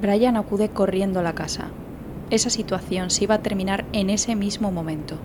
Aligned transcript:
Brian 0.00 0.38
acude 0.38 0.70
corriendo 0.70 1.20
a 1.20 1.22
la 1.22 1.34
casa. 1.34 1.70
Esa 2.30 2.48
situación 2.48 3.10
se 3.10 3.24
iba 3.24 3.34
a 3.34 3.42
terminar 3.42 3.84
en 3.92 4.08
ese 4.08 4.34
mismo 4.34 4.72
momento. 4.72 5.18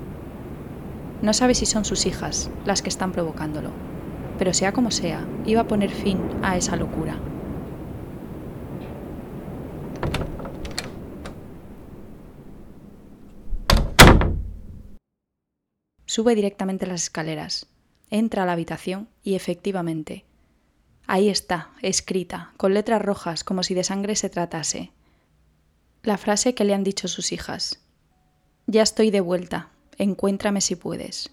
No 1.22 1.34
sabe 1.34 1.56
si 1.56 1.66
son 1.66 1.86
sus 1.86 2.06
hijas 2.06 2.50
las 2.66 2.82
que 2.82 2.90
están 2.90 3.14
provocándolo, 3.14 3.70
pero 4.38 4.54
sea 4.54 4.74
como 4.74 4.92
sea, 4.92 5.26
iba 5.46 5.62
a 5.62 5.68
poner 5.68 5.92
fin 5.92 6.20
a 6.44 6.58
esa 6.58 6.76
locura. 6.76 7.18
Sube 16.06 16.36
directamente 16.36 16.86
las 16.86 17.04
escaleras, 17.04 17.68
entra 18.10 18.44
a 18.44 18.46
la 18.46 18.54
habitación 18.54 19.08
y 19.24 19.36
efectivamente, 19.36 20.26
ahí 21.08 21.30
está, 21.30 21.72
escrita, 21.82 22.52
con 22.58 22.74
letras 22.74 23.02
rojas 23.02 23.44
como 23.44 23.64
si 23.64 23.74
de 23.74 23.84
sangre 23.84 24.16
se 24.16 24.30
tratase. 24.30 24.92
La 26.04 26.18
frase 26.18 26.54
que 26.54 26.64
le 26.64 26.74
han 26.74 26.84
dicho 26.84 27.08
sus 27.08 27.32
hijas. 27.32 27.80
Ya 28.68 28.82
estoy 28.84 29.12
de 29.12 29.22
vuelta, 29.22 29.70
encuéntrame 29.98 30.62
si 30.62 30.76
puedes. 30.76 31.32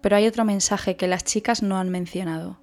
Pero 0.00 0.16
hay 0.16 0.26
otro 0.26 0.44
mensaje 0.44 0.96
que 0.96 1.08
las 1.08 1.24
chicas 1.24 1.62
no 1.62 1.78
han 1.78 1.90
mencionado. 1.90 2.58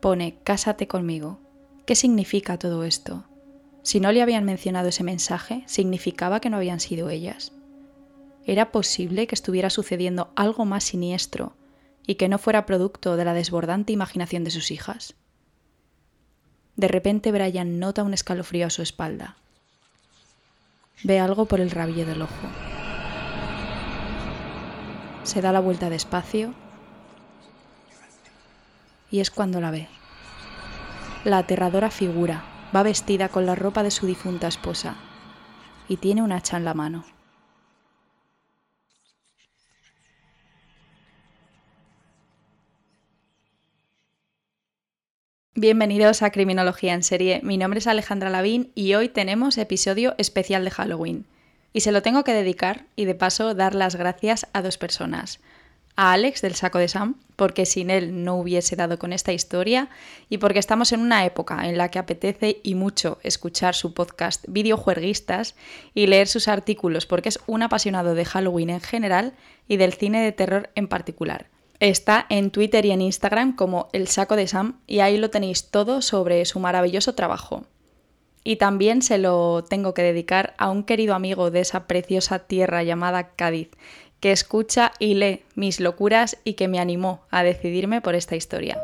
Pone, 0.00 0.38
cásate 0.44 0.86
conmigo. 0.86 1.40
¿Qué 1.84 1.94
significa 1.94 2.58
todo 2.58 2.84
esto? 2.84 3.24
Si 3.82 4.00
no 4.00 4.10
le 4.12 4.22
habían 4.22 4.44
mencionado 4.44 4.88
ese 4.88 5.04
mensaje, 5.04 5.62
significaba 5.66 6.40
que 6.40 6.50
no 6.50 6.56
habían 6.56 6.80
sido 6.80 7.10
ellas. 7.10 7.52
¿Era 8.44 8.70
posible 8.70 9.26
que 9.26 9.34
estuviera 9.34 9.70
sucediendo 9.70 10.30
algo 10.36 10.64
más 10.64 10.84
siniestro 10.84 11.54
y 12.06 12.14
que 12.14 12.28
no 12.28 12.38
fuera 12.38 12.66
producto 12.66 13.16
de 13.16 13.24
la 13.24 13.34
desbordante 13.34 13.92
imaginación 13.92 14.44
de 14.44 14.50
sus 14.50 14.70
hijas? 14.70 15.14
De 16.76 16.88
repente 16.88 17.32
Brian 17.32 17.78
nota 17.78 18.02
un 18.02 18.14
escalofrío 18.14 18.66
a 18.66 18.70
su 18.70 18.82
espalda. 18.82 19.36
Ve 21.02 21.18
algo 21.18 21.46
por 21.46 21.60
el 21.60 21.70
rabillo 21.70 22.06
del 22.06 22.22
ojo. 22.22 22.48
Se 25.24 25.40
da 25.40 25.52
la 25.52 25.60
vuelta 25.60 25.90
despacio 25.90 26.54
y 29.10 29.20
es 29.20 29.30
cuando 29.30 29.60
la 29.60 29.70
ve. 29.70 29.88
La 31.24 31.38
aterradora 31.38 31.90
figura 31.90 32.44
va 32.74 32.82
vestida 32.82 33.28
con 33.28 33.46
la 33.46 33.54
ropa 33.54 33.82
de 33.82 33.90
su 33.90 34.06
difunta 34.06 34.46
esposa 34.46 34.96
y 35.88 35.96
tiene 35.96 36.22
un 36.22 36.32
hacha 36.32 36.56
en 36.56 36.64
la 36.64 36.74
mano. 36.74 37.15
Bienvenidos 45.58 46.20
a 46.20 46.32
Criminología 46.32 46.92
en 46.92 47.02
Serie. 47.02 47.40
Mi 47.42 47.56
nombre 47.56 47.78
es 47.78 47.86
Alejandra 47.86 48.28
Lavín 48.28 48.70
y 48.74 48.92
hoy 48.92 49.08
tenemos 49.08 49.56
episodio 49.56 50.14
especial 50.18 50.66
de 50.66 50.70
Halloween. 50.70 51.24
Y 51.72 51.80
se 51.80 51.92
lo 51.92 52.02
tengo 52.02 52.24
que 52.24 52.34
dedicar 52.34 52.84
y 52.94 53.06
de 53.06 53.14
paso 53.14 53.54
dar 53.54 53.74
las 53.74 53.96
gracias 53.96 54.48
a 54.52 54.60
dos 54.60 54.76
personas. 54.76 55.40
A 55.96 56.12
Alex 56.12 56.42
del 56.42 56.56
Saco 56.56 56.76
de 56.76 56.88
Sam, 56.88 57.14
porque 57.36 57.64
sin 57.64 57.88
él 57.88 58.22
no 58.22 58.36
hubiese 58.36 58.76
dado 58.76 58.98
con 58.98 59.14
esta 59.14 59.32
historia 59.32 59.88
y 60.28 60.36
porque 60.36 60.58
estamos 60.58 60.92
en 60.92 61.00
una 61.00 61.24
época 61.24 61.66
en 61.66 61.78
la 61.78 61.90
que 61.90 62.00
apetece 62.00 62.60
y 62.62 62.74
mucho 62.74 63.18
escuchar 63.22 63.74
su 63.74 63.94
podcast 63.94 64.44
Videojueguistas 64.48 65.54
y 65.94 66.06
leer 66.06 66.28
sus 66.28 66.48
artículos 66.48 67.06
porque 67.06 67.30
es 67.30 67.40
un 67.46 67.62
apasionado 67.62 68.14
de 68.14 68.26
Halloween 68.26 68.68
en 68.68 68.82
general 68.82 69.32
y 69.68 69.78
del 69.78 69.94
cine 69.94 70.22
de 70.22 70.32
terror 70.32 70.68
en 70.74 70.86
particular. 70.86 71.46
Está 71.78 72.24
en 72.30 72.50
Twitter 72.50 72.86
y 72.86 72.90
en 72.90 73.02
Instagram 73.02 73.54
como 73.54 73.88
El 73.92 74.08
Saco 74.08 74.36
de 74.36 74.46
Sam 74.46 74.80
y 74.86 75.00
ahí 75.00 75.18
lo 75.18 75.30
tenéis 75.30 75.70
todo 75.70 76.00
sobre 76.00 76.44
su 76.46 76.58
maravilloso 76.58 77.14
trabajo. 77.14 77.64
Y 78.44 78.56
también 78.56 79.02
se 79.02 79.18
lo 79.18 79.64
tengo 79.64 79.92
que 79.92 80.02
dedicar 80.02 80.54
a 80.56 80.70
un 80.70 80.84
querido 80.84 81.14
amigo 81.14 81.50
de 81.50 81.60
esa 81.60 81.86
preciosa 81.86 82.38
tierra 82.40 82.82
llamada 82.82 83.34
Cádiz, 83.34 83.70
que 84.20 84.32
escucha 84.32 84.92
y 84.98 85.14
lee 85.14 85.42
mis 85.54 85.80
locuras 85.80 86.38
y 86.44 86.54
que 86.54 86.68
me 86.68 86.78
animó 86.78 87.22
a 87.30 87.42
decidirme 87.42 88.00
por 88.00 88.14
esta 88.14 88.36
historia. 88.36 88.80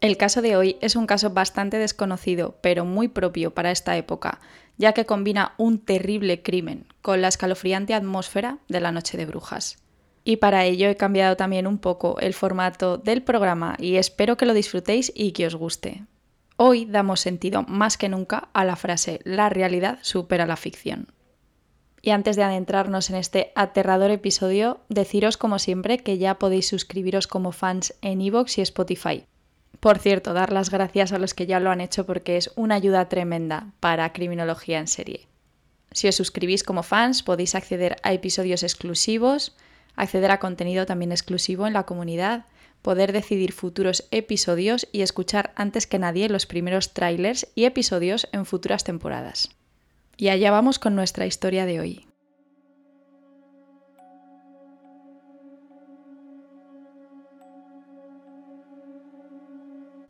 El 0.00 0.16
caso 0.16 0.40
de 0.40 0.56
hoy 0.56 0.78
es 0.80 0.96
un 0.96 1.06
caso 1.06 1.30
bastante 1.30 1.76
desconocido, 1.76 2.56
pero 2.62 2.86
muy 2.86 3.08
propio 3.08 3.52
para 3.52 3.70
esta 3.70 3.98
época, 3.98 4.40
ya 4.78 4.94
que 4.94 5.04
combina 5.04 5.52
un 5.58 5.78
terrible 5.78 6.42
crimen 6.42 6.86
con 7.02 7.20
la 7.20 7.28
escalofriante 7.28 7.92
atmósfera 7.92 8.58
de 8.66 8.80
la 8.80 8.92
Noche 8.92 9.18
de 9.18 9.26
Brujas. 9.26 9.76
Y 10.24 10.36
para 10.36 10.64
ello 10.64 10.88
he 10.88 10.96
cambiado 10.96 11.36
también 11.36 11.66
un 11.66 11.76
poco 11.76 12.18
el 12.20 12.32
formato 12.32 12.96
del 12.96 13.22
programa 13.22 13.76
y 13.78 13.96
espero 13.96 14.38
que 14.38 14.46
lo 14.46 14.54
disfrutéis 14.54 15.12
y 15.14 15.32
que 15.32 15.46
os 15.46 15.54
guste. 15.54 16.04
Hoy 16.56 16.86
damos 16.86 17.20
sentido 17.20 17.62
más 17.64 17.98
que 17.98 18.08
nunca 18.08 18.48
a 18.54 18.64
la 18.64 18.76
frase 18.76 19.20
la 19.24 19.50
realidad 19.50 19.98
supera 20.00 20.46
la 20.46 20.56
ficción. 20.56 21.08
Y 22.00 22.10
antes 22.10 22.36
de 22.36 22.42
adentrarnos 22.42 23.10
en 23.10 23.16
este 23.16 23.52
aterrador 23.54 24.10
episodio, 24.10 24.80
deciros 24.88 25.36
como 25.36 25.58
siempre 25.58 25.98
que 25.98 26.16
ya 26.16 26.38
podéis 26.38 26.68
suscribiros 26.68 27.26
como 27.26 27.52
fans 27.52 27.94
en 28.00 28.22
iVoox 28.22 28.56
y 28.56 28.62
Spotify 28.62 29.26
por 29.78 29.98
cierto, 29.98 30.34
dar 30.34 30.52
las 30.52 30.70
gracias 30.70 31.12
a 31.12 31.18
los 31.18 31.32
que 31.32 31.46
ya 31.46 31.60
lo 31.60 31.70
han 31.70 31.80
hecho 31.80 32.04
porque 32.04 32.36
es 32.36 32.50
una 32.56 32.74
ayuda 32.74 33.08
tremenda 33.08 33.72
para 33.80 34.12
Criminología 34.12 34.78
en 34.78 34.88
serie. 34.88 35.26
Si 35.92 36.08
os 36.08 36.16
suscribís 36.16 36.64
como 36.64 36.82
fans 36.82 37.22
podéis 37.22 37.54
acceder 37.54 37.96
a 38.02 38.12
episodios 38.12 38.62
exclusivos, 38.62 39.56
acceder 39.96 40.30
a 40.30 40.38
contenido 40.38 40.86
también 40.86 41.12
exclusivo 41.12 41.66
en 41.66 41.72
la 41.72 41.84
comunidad, 41.84 42.46
poder 42.82 43.12
decidir 43.12 43.52
futuros 43.52 44.06
episodios 44.10 44.88
y 44.92 45.02
escuchar 45.02 45.52
antes 45.56 45.86
que 45.86 45.98
nadie 45.98 46.28
los 46.28 46.46
primeros 46.46 46.92
trailers 46.92 47.46
y 47.54 47.64
episodios 47.64 48.28
en 48.32 48.46
futuras 48.46 48.84
temporadas. 48.84 49.50
Y 50.16 50.28
allá 50.28 50.50
vamos 50.50 50.78
con 50.78 50.94
nuestra 50.94 51.26
historia 51.26 51.66
de 51.66 51.80
hoy. 51.80 52.09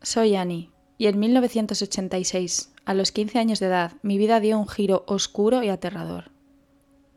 Soy 0.03 0.35
Annie, 0.35 0.71
y 0.97 1.09
en 1.09 1.19
1986, 1.19 2.73
a 2.87 2.95
los 2.95 3.13
15 3.13 3.39
años 3.39 3.61
de 3.61 3.67
edad, 3.67 3.93
mi 4.01 4.17
vida 4.17 4.41
dio 4.41 4.59
un 4.59 4.67
giro 4.67 5.05
oscuro 5.07 5.63
y 5.63 5.69
aterrador. 5.69 6.31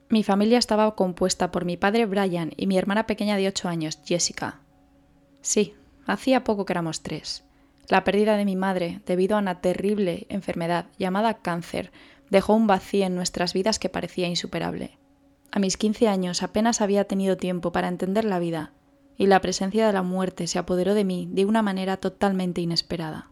Mi 0.09 0.21
familia 0.21 0.57
estaba 0.57 0.93
compuesta 0.93 1.49
por 1.49 1.63
mi 1.63 1.77
padre 1.77 2.05
Brian 2.05 2.51
y 2.57 2.67
mi 2.67 2.77
hermana 2.77 3.07
pequeña 3.07 3.37
de 3.37 3.47
8 3.47 3.69
años, 3.69 3.99
Jessica. 4.03 4.59
Sí, 5.41 5.75
hacía 6.05 6.43
poco 6.43 6.65
que 6.65 6.73
éramos 6.73 7.01
tres. 7.03 7.45
La 7.87 8.03
pérdida 8.03 8.35
de 8.35 8.43
mi 8.43 8.57
madre, 8.57 9.01
debido 9.05 9.37
a 9.37 9.39
una 9.39 9.61
terrible 9.61 10.25
enfermedad 10.27 10.87
llamada 10.99 11.35
cáncer, 11.35 11.93
dejó 12.29 12.53
un 12.53 12.67
vacío 12.67 13.05
en 13.05 13.15
nuestras 13.15 13.53
vidas 13.53 13.79
que 13.79 13.87
parecía 13.87 14.27
insuperable. 14.27 14.97
A 15.51 15.59
mis 15.59 15.77
15 15.77 16.09
años 16.09 16.43
apenas 16.43 16.81
había 16.81 17.05
tenido 17.05 17.37
tiempo 17.37 17.71
para 17.71 17.87
entender 17.87 18.25
la 18.25 18.39
vida 18.39 18.73
y 19.17 19.27
la 19.27 19.41
presencia 19.41 19.87
de 19.87 19.93
la 19.93 20.03
muerte 20.03 20.47
se 20.47 20.59
apoderó 20.59 20.93
de 20.93 21.03
mí 21.03 21.27
de 21.31 21.45
una 21.45 21.61
manera 21.61 21.97
totalmente 21.97 22.61
inesperada. 22.61 23.29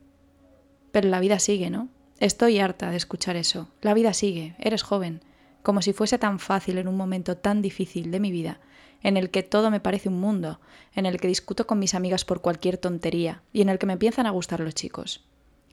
Pero 0.92 1.10
la 1.10 1.20
vida 1.20 1.40
sigue, 1.40 1.70
¿no? 1.70 1.90
Estoy 2.20 2.60
harta 2.60 2.92
de 2.92 2.98
escuchar 2.98 3.36
eso. 3.36 3.68
La 3.82 3.94
vida 3.94 4.14
sigue, 4.14 4.56
eres 4.60 4.84
joven, 4.84 5.24
como 5.64 5.82
si 5.82 5.94
fuese 5.94 6.18
tan 6.18 6.40
fácil 6.40 6.78
en 6.78 6.88
un 6.88 6.98
momento 6.98 7.38
tan 7.38 7.62
difícil 7.62 8.12
de 8.12 8.20
mi 8.20 8.32
vida, 8.32 8.60
en 9.02 9.18
el 9.18 9.32
que 9.32 9.44
todo 9.44 9.72
me 9.72 9.80
parece 9.80 10.10
un 10.10 10.20
mundo, 10.20 10.60
en 10.94 11.06
el 11.06 11.20
que 11.20 11.28
discuto 11.28 11.66
con 11.66 11.80
mis 11.80 11.96
amigas 11.96 12.26
por 12.26 12.42
cualquier 12.42 12.78
tontería 12.78 13.42
y 13.52 13.62
en 13.62 13.70
el 13.70 13.80
que 13.80 13.86
me 13.86 13.94
empiezan 13.94 14.28
a 14.28 14.32
gustar 14.32 14.60
los 14.60 14.76
chicos. 14.76 15.26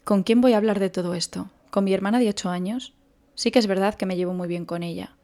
¿Con 0.05 0.23
quién 0.23 0.41
voy 0.41 0.55
a 0.55 0.57
hablar 0.57 0.81
de 0.81 0.91
todo 0.91 1.15
esto? 1.15 1.51
¿Con 1.71 1.85
mi 1.85 1.93
hermana 1.93 2.19
de 2.19 2.31
ocho 2.31 2.49
años? 2.49 2.95
Sí 3.35 3.51
que 3.51 3.59
es 3.59 3.67
verdad 3.67 3.95
que 3.95 4.07
me 4.07 4.17
llevo 4.17 4.33
muy 4.33 4.49
bien 4.49 4.65
con 4.65 4.83
ella, 4.83 5.17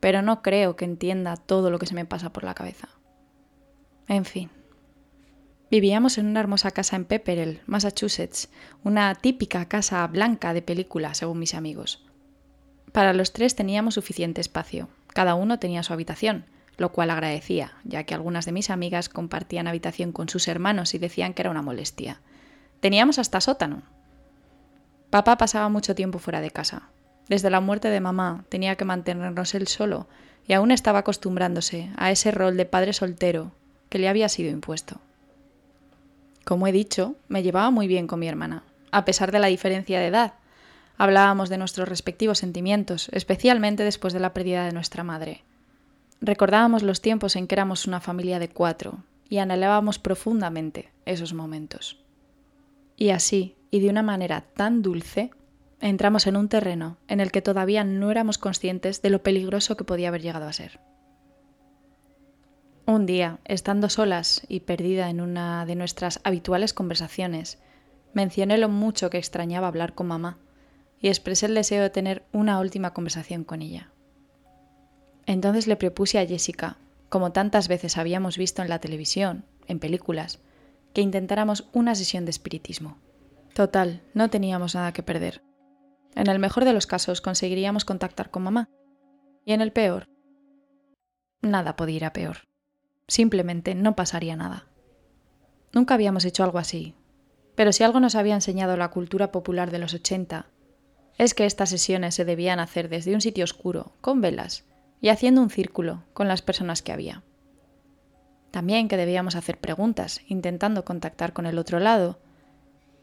pero 0.00 0.22
no 0.22 0.42
creo 0.42 0.76
que 0.76 0.84
entienda 0.84 1.36
todo 1.36 1.70
lo 1.70 1.78
que 1.78 1.86
se 1.86 1.94
me 1.94 2.04
pasa 2.04 2.32
por 2.32 2.44
la 2.44 2.54
cabeza. 2.54 2.88
En 4.08 4.24
fin. 4.24 4.50
Vivíamos 5.68 6.16
en 6.16 6.26
una 6.26 6.40
hermosa 6.40 6.70
casa 6.70 6.94
en 6.94 7.04
Pepperell, 7.04 7.60
Massachusetts, 7.66 8.48
una 8.84 9.12
típica 9.16 9.66
casa 9.66 10.06
blanca 10.06 10.54
de 10.54 10.62
película, 10.62 11.14
según 11.14 11.40
mis 11.40 11.54
amigos. 11.54 12.06
Para 12.92 13.12
los 13.12 13.32
tres 13.32 13.56
teníamos 13.56 13.94
suficiente 13.94 14.40
espacio, 14.40 14.88
cada 15.08 15.34
uno 15.34 15.58
tenía 15.58 15.82
su 15.82 15.92
habitación, 15.92 16.44
lo 16.76 16.92
cual 16.92 17.10
agradecía, 17.10 17.72
ya 17.82 18.04
que 18.04 18.14
algunas 18.14 18.44
de 18.46 18.52
mis 18.52 18.70
amigas 18.70 19.08
compartían 19.08 19.66
habitación 19.66 20.12
con 20.12 20.28
sus 20.28 20.46
hermanos 20.46 20.94
y 20.94 20.98
decían 20.98 21.34
que 21.34 21.42
era 21.42 21.50
una 21.50 21.62
molestia. 21.62 22.20
Teníamos 22.78 23.18
hasta 23.18 23.40
sótano. 23.40 23.82
Papá 25.10 25.36
pasaba 25.36 25.68
mucho 25.68 25.96
tiempo 25.96 26.20
fuera 26.20 26.40
de 26.40 26.52
casa. 26.52 26.90
Desde 27.28 27.50
la 27.50 27.60
muerte 27.60 27.88
de 27.90 28.00
mamá 28.00 28.44
tenía 28.50 28.76
que 28.76 28.84
mantenernos 28.84 29.54
él 29.56 29.66
solo 29.66 30.06
y 30.46 30.52
aún 30.52 30.70
estaba 30.70 31.00
acostumbrándose 31.00 31.90
a 31.96 32.12
ese 32.12 32.30
rol 32.30 32.56
de 32.56 32.66
padre 32.66 32.92
soltero 32.92 33.52
que 33.88 33.98
le 33.98 34.08
había 34.08 34.28
sido 34.28 34.50
impuesto. 34.50 35.00
Como 36.44 36.66
he 36.66 36.72
dicho, 36.72 37.16
me 37.28 37.42
llevaba 37.42 37.70
muy 37.70 37.88
bien 37.88 38.06
con 38.06 38.20
mi 38.20 38.28
hermana, 38.28 38.62
a 38.92 39.04
pesar 39.04 39.32
de 39.32 39.40
la 39.40 39.48
diferencia 39.48 39.98
de 39.98 40.06
edad. 40.06 40.34
Hablábamos 40.96 41.48
de 41.48 41.58
nuestros 41.58 41.88
respectivos 41.88 42.38
sentimientos, 42.38 43.08
especialmente 43.12 43.82
después 43.82 44.12
de 44.12 44.20
la 44.20 44.32
pérdida 44.32 44.64
de 44.64 44.72
nuestra 44.72 45.04
madre. 45.04 45.42
Recordábamos 46.20 46.82
los 46.82 47.02
tiempos 47.02 47.36
en 47.36 47.46
que 47.46 47.54
éramos 47.56 47.86
una 47.86 48.00
familia 48.00 48.38
de 48.38 48.48
cuatro, 48.48 48.98
y 49.28 49.38
anhelábamos 49.38 49.98
profundamente 49.98 50.90
esos 51.04 51.34
momentos. 51.34 51.98
Y 52.96 53.10
así, 53.10 53.56
y 53.70 53.80
de 53.80 53.90
una 53.90 54.02
manera 54.02 54.42
tan 54.54 54.82
dulce, 54.82 55.30
entramos 55.80 56.26
en 56.26 56.36
un 56.36 56.48
terreno 56.48 56.96
en 57.08 57.20
el 57.20 57.30
que 57.30 57.42
todavía 57.42 57.84
no 57.84 58.10
éramos 58.10 58.38
conscientes 58.38 59.02
de 59.02 59.10
lo 59.10 59.22
peligroso 59.22 59.76
que 59.76 59.84
podía 59.84 60.08
haber 60.08 60.22
llegado 60.22 60.46
a 60.46 60.52
ser. 60.52 60.80
Un 62.88 63.04
día, 63.04 63.40
estando 63.44 63.88
solas 63.88 64.42
y 64.48 64.60
perdida 64.60 65.10
en 65.10 65.20
una 65.20 65.66
de 65.66 65.74
nuestras 65.74 66.20
habituales 66.22 66.72
conversaciones, 66.72 67.58
mencioné 68.14 68.58
lo 68.58 68.68
mucho 68.68 69.10
que 69.10 69.18
extrañaba 69.18 69.66
hablar 69.66 69.94
con 69.94 70.06
mamá 70.06 70.38
y 71.00 71.08
expresé 71.08 71.46
el 71.46 71.56
deseo 71.56 71.82
de 71.82 71.90
tener 71.90 72.24
una 72.32 72.60
última 72.60 72.94
conversación 72.94 73.42
con 73.42 73.60
ella. 73.60 73.90
Entonces 75.26 75.66
le 75.66 75.74
propuse 75.74 76.20
a 76.20 76.26
Jessica, 76.26 76.78
como 77.08 77.32
tantas 77.32 77.66
veces 77.66 77.96
habíamos 77.96 78.38
visto 78.38 78.62
en 78.62 78.68
la 78.68 78.78
televisión, 78.78 79.44
en 79.66 79.80
películas, 79.80 80.38
que 80.94 81.00
intentáramos 81.00 81.68
una 81.72 81.96
sesión 81.96 82.24
de 82.24 82.30
espiritismo. 82.30 82.98
Total, 83.52 84.00
no 84.14 84.30
teníamos 84.30 84.76
nada 84.76 84.92
que 84.92 85.02
perder. 85.02 85.42
En 86.14 86.28
el 86.28 86.38
mejor 86.38 86.64
de 86.64 86.72
los 86.72 86.86
casos 86.86 87.20
conseguiríamos 87.20 87.84
contactar 87.84 88.30
con 88.30 88.44
mamá. 88.44 88.70
Y 89.44 89.54
en 89.54 89.60
el 89.60 89.72
peor, 89.72 90.08
nada 91.42 91.74
podía 91.74 91.96
ir 91.96 92.04
a 92.04 92.12
peor. 92.12 92.46
Simplemente 93.08 93.74
no 93.74 93.94
pasaría 93.94 94.36
nada. 94.36 94.66
Nunca 95.72 95.94
habíamos 95.94 96.24
hecho 96.24 96.42
algo 96.42 96.58
así, 96.58 96.94
pero 97.54 97.72
si 97.72 97.84
algo 97.84 98.00
nos 98.00 98.14
había 98.14 98.34
enseñado 98.34 98.76
la 98.76 98.90
cultura 98.90 99.30
popular 99.30 99.70
de 99.70 99.78
los 99.78 99.94
80, 99.94 100.46
es 101.18 101.34
que 101.34 101.46
estas 101.46 101.70
sesiones 101.70 102.14
se 102.14 102.24
debían 102.24 102.60
hacer 102.60 102.88
desde 102.88 103.14
un 103.14 103.20
sitio 103.20 103.44
oscuro, 103.44 103.92
con 104.00 104.20
velas, 104.20 104.64
y 105.00 105.08
haciendo 105.08 105.40
un 105.40 105.50
círculo 105.50 106.02
con 106.12 106.28
las 106.28 106.42
personas 106.42 106.82
que 106.82 106.92
había. 106.92 107.22
También 108.50 108.88
que 108.88 108.96
debíamos 108.96 109.36
hacer 109.36 109.58
preguntas, 109.58 110.20
intentando 110.28 110.84
contactar 110.84 111.32
con 111.32 111.46
el 111.46 111.58
otro 111.58 111.78
lado, 111.78 112.18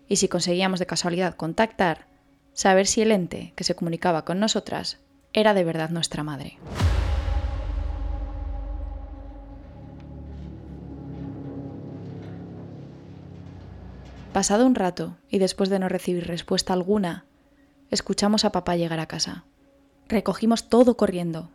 y 0.08 0.18
si 0.18 0.28
conseguíamos 0.28 0.80
de 0.80 0.86
casualidad 0.86 1.36
contactar, 1.36 2.08
saber 2.54 2.88
si 2.88 3.02
el 3.02 3.12
ente 3.12 3.54
que 3.56 3.64
se 3.64 3.76
comunicaba 3.76 4.26
con 4.26 4.40
nosotras 4.40 5.00
era 5.32 5.54
de 5.54 5.64
verdad 5.64 5.90
nuestra 5.90 6.24
madre. 6.24 6.58
Pasado 14.34 14.66
un 14.66 14.74
rato, 14.74 15.16
y 15.30 15.38
después 15.38 15.70
de 15.70 15.78
no 15.78 15.90
recibir 15.90 16.26
respuesta 16.26 16.74
alguna, 16.74 17.26
escuchamos 17.92 18.46
a 18.46 18.52
papá 18.52 18.76
llegar 18.76 19.00
a 19.00 19.06
casa. 19.06 19.44
Recogimos 20.08 20.70
todo 20.70 20.98
corriendo 20.98 21.52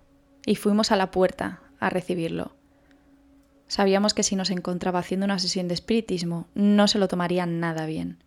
y 0.47 0.55
fuimos 0.55 0.93
a 0.93 0.97
la 0.97 1.11
puerta 1.11 1.61
a 1.81 1.91
recibirlo. 1.91 2.53
Sabíamos 3.67 4.15
que 4.15 4.23
si 4.23 4.37
nos 4.37 4.51
encontraba 4.51 5.01
haciendo 5.01 5.25
una 5.25 5.41
sesión 5.41 5.67
de 5.67 5.75
espiritismo 5.75 6.47
no 6.55 6.87
se 6.87 7.01
lo 7.01 7.09
tomaría 7.09 7.47
nada 7.47 7.85
bien. 7.85 8.23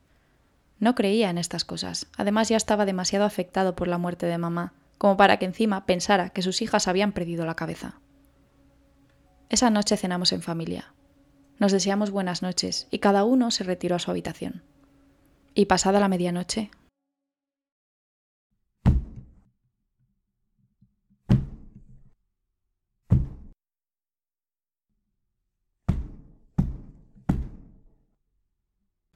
No 0.80 0.95
creía 0.95 1.30
en 1.30 1.38
estas 1.38 1.63
cosas. 1.63 2.07
Además 2.18 2.50
ya 2.50 2.57
estaba 2.57 2.86
demasiado 2.86 3.24
afectado 3.24 3.74
por 3.74 3.88
la 3.88 3.98
muerte 3.98 4.25
de 4.25 4.38
mamá, 4.38 4.74
como 4.98 5.15
para 5.15 5.38
que 5.38 5.45
encima 5.45 5.86
pensara 5.86 6.30
que 6.30 6.42
sus 6.42 6.62
hijas 6.62 6.89
habían 6.89 7.13
perdido 7.13 7.45
la 7.45 7.56
cabeza. 7.56 8.01
Esa 9.48 9.69
noche 9.69 9.95
cenamos 9.95 10.33
en 10.33 10.42
familia. 10.42 10.94
Nos 11.61 11.71
deseamos 11.71 12.09
buenas 12.09 12.41
noches 12.41 12.87
y 12.89 12.97
cada 12.97 13.23
uno 13.23 13.51
se 13.51 13.63
retiró 13.63 13.95
a 13.95 13.99
su 13.99 14.09
habitación. 14.09 14.63
Y 15.53 15.65
pasada 15.65 15.99
la 15.99 16.07
medianoche. 16.07 16.71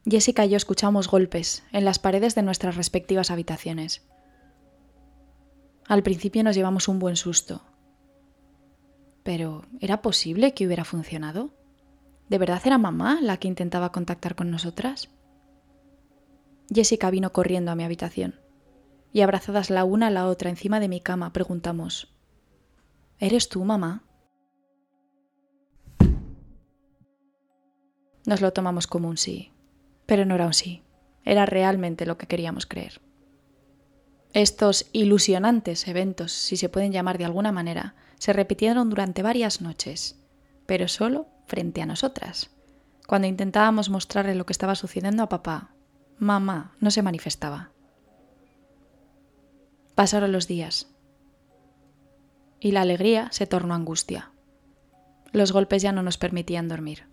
Jessica 0.06 0.46
y 0.46 0.50
yo 0.50 0.58
escuchamos 0.58 1.08
golpes 1.08 1.64
en 1.72 1.84
las 1.84 1.98
paredes 1.98 2.36
de 2.36 2.44
nuestras 2.44 2.76
respectivas 2.76 3.32
habitaciones. 3.32 4.08
Al 5.88 6.04
principio 6.04 6.44
nos 6.44 6.56
llevamos 6.56 6.88
un 6.90 7.00
buen 7.00 7.16
susto. 7.16 7.64
Pero, 9.24 9.66
¿era 9.80 10.04
posible 10.04 10.54
que 10.54 10.68
hubiera 10.68 10.86
funcionado? 10.86 11.65
¿De 12.30 12.38
verdad 12.38 12.62
era 12.66 12.78
mamá 12.78 13.20
la 13.22 13.38
que 13.38 13.48
intentaba 13.48 13.92
contactar 13.92 14.36
con 14.36 14.50
nosotras? 14.50 15.10
Jessica 16.74 17.12
vino 17.12 17.32
corriendo 17.32 17.72
a 17.72 17.76
mi 17.76 17.84
habitación 17.84 18.40
y 19.14 19.22
abrazadas 19.22 19.70
la 19.70 19.84
una 19.86 20.08
a 20.08 20.12
la 20.12 20.28
otra 20.28 20.50
encima 20.50 20.80
de 20.80 20.90
mi 20.90 21.00
cama 21.00 21.32
preguntamos, 21.32 22.12
¿Eres 23.20 23.48
tú, 23.48 23.64
mamá? 23.64 24.04
Nos 28.26 28.42
lo 28.42 28.52
tomamos 28.52 28.88
como 28.88 29.08
un 29.08 29.18
sí, 29.18 29.54
pero 30.06 30.26
no 30.26 30.36
era 30.36 30.48
un 30.48 30.54
sí, 30.54 30.84
era 31.24 31.46
realmente 31.46 32.06
lo 32.06 32.18
que 32.18 32.28
queríamos 32.28 32.66
creer. 32.66 33.00
Estos 34.34 34.90
ilusionantes 34.92 35.88
eventos, 35.88 36.34
si 36.34 36.58
se 36.58 36.68
pueden 36.68 36.92
llamar 36.92 37.18
de 37.18 37.26
alguna 37.26 37.54
manera, 37.54 37.96
se 38.20 38.34
repitieron 38.34 38.90
durante 38.90 39.22
varias 39.22 39.62
noches, 39.62 40.20
pero 40.66 40.90
solo 40.90 41.28
frente 41.46 41.82
a 41.82 41.86
nosotras. 41.86 42.52
Cuando 43.08 43.28
intentábamos 43.28 43.90
mostrarle 43.90 44.36
lo 44.36 44.46
que 44.46 44.54
estaba 44.54 44.76
sucediendo 44.76 45.24
a 45.24 45.30
papá, 45.30 45.76
mamá 46.18 46.76
no 46.80 46.92
se 46.92 47.02
manifestaba. 47.02 47.72
Pasaron 49.94 50.32
los 50.32 50.48
días 50.48 50.88
y 52.60 52.72
la 52.72 52.82
alegría 52.82 53.30
se 53.32 53.46
tornó 53.46 53.76
angustia. 53.76 54.32
Los 55.32 55.52
golpes 55.52 55.82
ya 55.82 55.92
no 55.92 56.02
nos 56.02 56.18
permitían 56.18 56.68
dormir. 56.68 57.08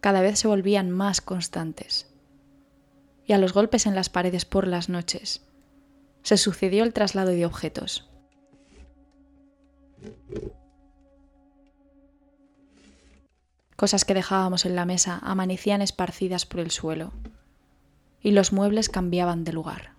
Cada 0.00 0.22
vez 0.22 0.38
se 0.38 0.48
volvían 0.48 0.90
más 0.90 1.20
constantes. 1.20 2.12
Y 3.26 3.32
a 3.32 3.38
los 3.38 3.52
golpes 3.52 3.86
en 3.86 3.94
las 3.94 4.08
paredes 4.08 4.44
por 4.44 4.66
las 4.66 4.88
noches 4.88 5.46
se 6.22 6.36
sucedió 6.36 6.82
el 6.82 6.92
traslado 6.92 7.30
de 7.30 7.46
objetos. 7.46 8.09
Cosas 13.80 14.04
que 14.04 14.12
dejábamos 14.12 14.66
en 14.66 14.76
la 14.76 14.84
mesa 14.84 15.18
amanecían 15.22 15.80
esparcidas 15.80 16.44
por 16.44 16.60
el 16.60 16.70
suelo 16.70 17.14
y 18.20 18.32
los 18.32 18.52
muebles 18.52 18.90
cambiaban 18.90 19.42
de 19.42 19.54
lugar. 19.54 19.92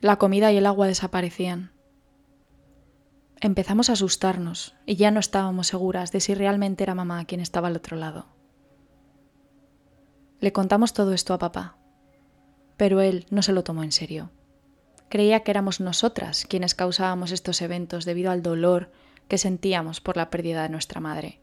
La 0.00 0.18
comida 0.18 0.52
y 0.52 0.58
el 0.58 0.66
agua 0.66 0.86
desaparecían. 0.86 1.72
Empezamos 3.40 3.90
a 3.90 3.94
asustarnos 3.94 4.76
y 4.86 4.94
ya 4.94 5.10
no 5.10 5.18
estábamos 5.18 5.66
seguras 5.66 6.12
de 6.12 6.20
si 6.20 6.32
realmente 6.32 6.84
era 6.84 6.94
mamá 6.94 7.24
quien 7.24 7.40
estaba 7.40 7.66
al 7.66 7.74
otro 7.74 7.96
lado. 7.96 8.26
Le 10.38 10.52
contamos 10.52 10.92
todo 10.92 11.12
esto 11.12 11.34
a 11.34 11.40
papá, 11.40 11.76
pero 12.76 13.00
él 13.00 13.26
no 13.30 13.42
se 13.42 13.52
lo 13.52 13.64
tomó 13.64 13.82
en 13.82 13.90
serio. 13.90 14.30
Creía 15.08 15.40
que 15.40 15.50
éramos 15.50 15.80
nosotras 15.80 16.46
quienes 16.48 16.76
causábamos 16.76 17.32
estos 17.32 17.62
eventos 17.62 18.04
debido 18.04 18.30
al 18.30 18.44
dolor 18.44 18.92
que 19.32 19.38
sentíamos 19.38 20.02
por 20.02 20.18
la 20.18 20.28
pérdida 20.28 20.62
de 20.62 20.68
nuestra 20.68 21.00
madre. 21.00 21.40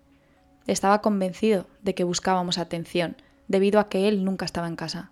Estaba 0.68 1.02
convencido 1.02 1.66
de 1.82 1.96
que 1.96 2.04
buscábamos 2.04 2.60
atención 2.60 3.18
debido 3.48 3.80
a 3.80 3.90
que 3.90 4.08
él 4.08 4.24
nunca 4.24 4.46
estaba 4.46 4.68
en 4.68 4.76
casa. 4.76 5.12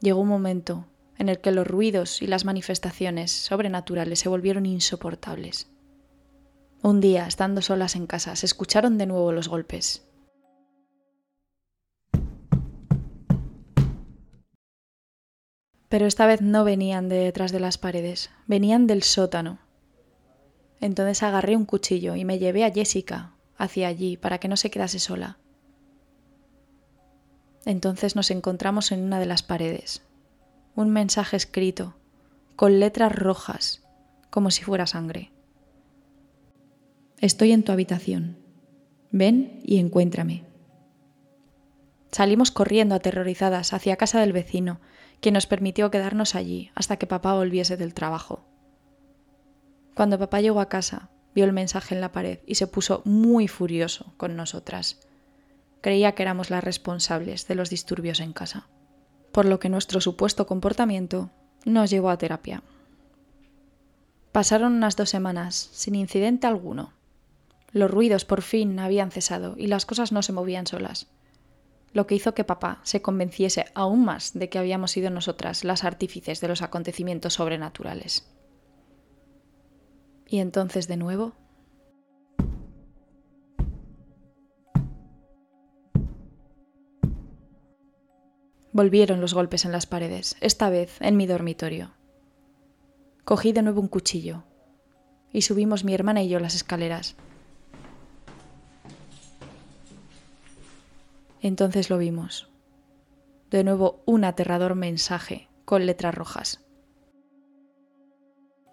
Llegó 0.00 0.20
un 0.20 0.26
momento 0.26 0.86
en 1.18 1.28
el 1.28 1.38
que 1.38 1.52
los 1.52 1.68
ruidos 1.68 2.20
y 2.20 2.26
las 2.26 2.44
manifestaciones 2.44 3.30
sobrenaturales 3.30 4.18
se 4.18 4.28
volvieron 4.28 4.66
insoportables. 4.66 5.70
Un 6.82 7.00
día, 7.00 7.28
estando 7.28 7.62
solas 7.62 7.94
en 7.94 8.08
casa, 8.08 8.34
se 8.34 8.46
escucharon 8.46 8.98
de 8.98 9.06
nuevo 9.06 9.30
los 9.30 9.46
golpes. 9.46 10.04
Pero 15.88 16.06
esta 16.06 16.26
vez 16.26 16.42
no 16.42 16.64
venían 16.64 17.08
de 17.08 17.18
detrás 17.18 17.52
de 17.52 17.60
las 17.60 17.78
paredes, 17.78 18.30
venían 18.48 18.88
del 18.88 19.04
sótano, 19.04 19.60
entonces 20.82 21.22
agarré 21.22 21.56
un 21.56 21.64
cuchillo 21.64 22.16
y 22.16 22.24
me 22.24 22.40
llevé 22.40 22.64
a 22.64 22.72
Jessica 22.72 23.36
hacia 23.56 23.86
allí 23.86 24.16
para 24.16 24.38
que 24.38 24.48
no 24.48 24.56
se 24.56 24.68
quedase 24.68 24.98
sola. 24.98 25.38
Entonces 27.64 28.16
nos 28.16 28.32
encontramos 28.32 28.90
en 28.90 29.04
una 29.04 29.20
de 29.20 29.26
las 29.26 29.44
paredes. 29.44 30.02
Un 30.74 30.90
mensaje 30.90 31.36
escrito, 31.36 31.94
con 32.56 32.80
letras 32.80 33.14
rojas, 33.14 33.86
como 34.28 34.50
si 34.50 34.64
fuera 34.64 34.88
sangre. 34.88 35.30
Estoy 37.18 37.52
en 37.52 37.62
tu 37.62 37.70
habitación. 37.70 38.38
Ven 39.12 39.60
y 39.62 39.78
encuéntrame. 39.78 40.44
Salimos 42.10 42.50
corriendo 42.50 42.96
aterrorizadas 42.96 43.72
hacia 43.72 43.96
casa 43.96 44.20
del 44.20 44.32
vecino, 44.32 44.80
quien 45.20 45.34
nos 45.34 45.46
permitió 45.46 45.92
quedarnos 45.92 46.34
allí 46.34 46.72
hasta 46.74 46.96
que 46.96 47.06
papá 47.06 47.34
volviese 47.34 47.76
del 47.76 47.94
trabajo. 47.94 48.51
Cuando 49.94 50.18
papá 50.18 50.40
llegó 50.40 50.60
a 50.60 50.68
casa, 50.68 51.10
vio 51.34 51.44
el 51.44 51.52
mensaje 51.52 51.94
en 51.94 52.00
la 52.00 52.12
pared 52.12 52.40
y 52.46 52.54
se 52.54 52.66
puso 52.66 53.02
muy 53.04 53.48
furioso 53.48 54.12
con 54.16 54.36
nosotras. 54.36 55.00
Creía 55.80 56.12
que 56.12 56.22
éramos 56.22 56.50
las 56.50 56.64
responsables 56.64 57.46
de 57.48 57.54
los 57.54 57.70
disturbios 57.70 58.20
en 58.20 58.32
casa, 58.32 58.68
por 59.32 59.44
lo 59.44 59.58
que 59.58 59.68
nuestro 59.68 60.00
supuesto 60.00 60.46
comportamiento 60.46 61.30
nos 61.64 61.90
llevó 61.90 62.10
a 62.10 62.18
terapia. 62.18 62.62
Pasaron 64.30 64.74
unas 64.74 64.96
dos 64.96 65.10
semanas 65.10 65.68
sin 65.72 65.94
incidente 65.94 66.46
alguno. 66.46 66.92
Los 67.72 67.90
ruidos 67.90 68.24
por 68.24 68.42
fin 68.42 68.78
habían 68.78 69.10
cesado 69.10 69.54
y 69.58 69.66
las 69.66 69.86
cosas 69.86 70.12
no 70.12 70.22
se 70.22 70.32
movían 70.32 70.66
solas, 70.66 71.08
lo 71.92 72.06
que 72.06 72.14
hizo 72.14 72.34
que 72.34 72.44
papá 72.44 72.80
se 72.82 73.02
convenciese 73.02 73.66
aún 73.74 74.04
más 74.04 74.32
de 74.32 74.48
que 74.48 74.58
habíamos 74.58 74.92
sido 74.92 75.10
nosotras 75.10 75.64
las 75.64 75.84
artífices 75.84 76.40
de 76.40 76.48
los 76.48 76.62
acontecimientos 76.62 77.34
sobrenaturales. 77.34 78.26
Y 80.32 80.38
entonces 80.38 80.88
de 80.88 80.96
nuevo 80.96 81.34
Volvieron 88.72 89.20
los 89.20 89.34
golpes 89.34 89.66
en 89.66 89.72
las 89.72 89.84
paredes, 89.84 90.36
esta 90.40 90.70
vez 90.70 90.96
en 91.02 91.18
mi 91.18 91.26
dormitorio. 91.26 91.90
Cogí 93.26 93.52
de 93.52 93.60
nuevo 93.60 93.82
un 93.82 93.88
cuchillo 93.88 94.44
y 95.34 95.42
subimos 95.42 95.84
mi 95.84 95.92
hermana 95.92 96.22
y 96.22 96.30
yo 96.30 96.40
las 96.40 96.54
escaleras. 96.54 97.14
Entonces 101.42 101.90
lo 101.90 101.98
vimos. 101.98 102.48
De 103.50 103.64
nuevo 103.64 104.00
un 104.06 104.24
aterrador 104.24 104.76
mensaje 104.76 105.50
con 105.66 105.84
letras 105.84 106.14
rojas. 106.14 106.64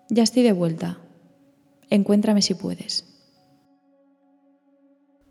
Ya 0.07 0.23
estoy 0.23 0.43
de 0.43 0.53
vuelta. 0.53 0.99
Encuéntrame 1.89 2.41
si 2.41 2.53
puedes. 2.53 3.05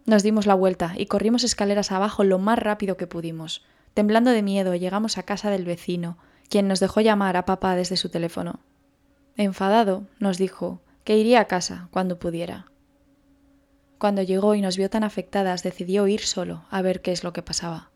Nos 0.07 0.23
dimos 0.23 0.47
la 0.47 0.55
vuelta 0.55 0.95
y 0.97 1.07
corrimos 1.07 1.45
escaleras 1.45 1.93
abajo 1.93 2.25
lo 2.25 2.39
más 2.39 2.59
rápido 2.59 2.97
que 2.97 3.07
pudimos 3.07 3.63
Temblando 3.99 4.31
de 4.31 4.43
miedo, 4.43 4.77
llegamos 4.77 5.19
a 5.19 5.25
casa 5.25 5.51
del 5.51 5.65
vecino, 5.65 6.19
quien 6.49 6.69
nos 6.69 6.79
dejó 6.79 7.01
llamar 7.01 7.37
a 7.37 7.45
papá 7.45 7.75
desde 7.75 7.97
su 7.97 8.11
teléfono. 8.11 8.61
Enfadado, 9.37 10.07
nos 10.21 10.39
dijo 10.39 10.81
que 11.03 11.19
iría 11.19 11.41
a 11.41 11.47
casa 11.47 11.89
cuando 11.91 12.21
pudiera. 12.21 12.71
Cuando 13.99 14.23
llegó 14.23 14.55
y 14.55 14.61
nos 14.61 14.77
vio 14.77 14.89
tan 14.89 15.03
afectadas, 15.03 15.65
decidió 15.65 16.07
ir 16.07 16.21
solo 16.21 16.65
a 16.71 16.81
ver 16.81 17.03
qué 17.03 17.11
es 17.11 17.25
lo 17.25 17.33
que 17.33 17.43
pasaba. 17.43 17.91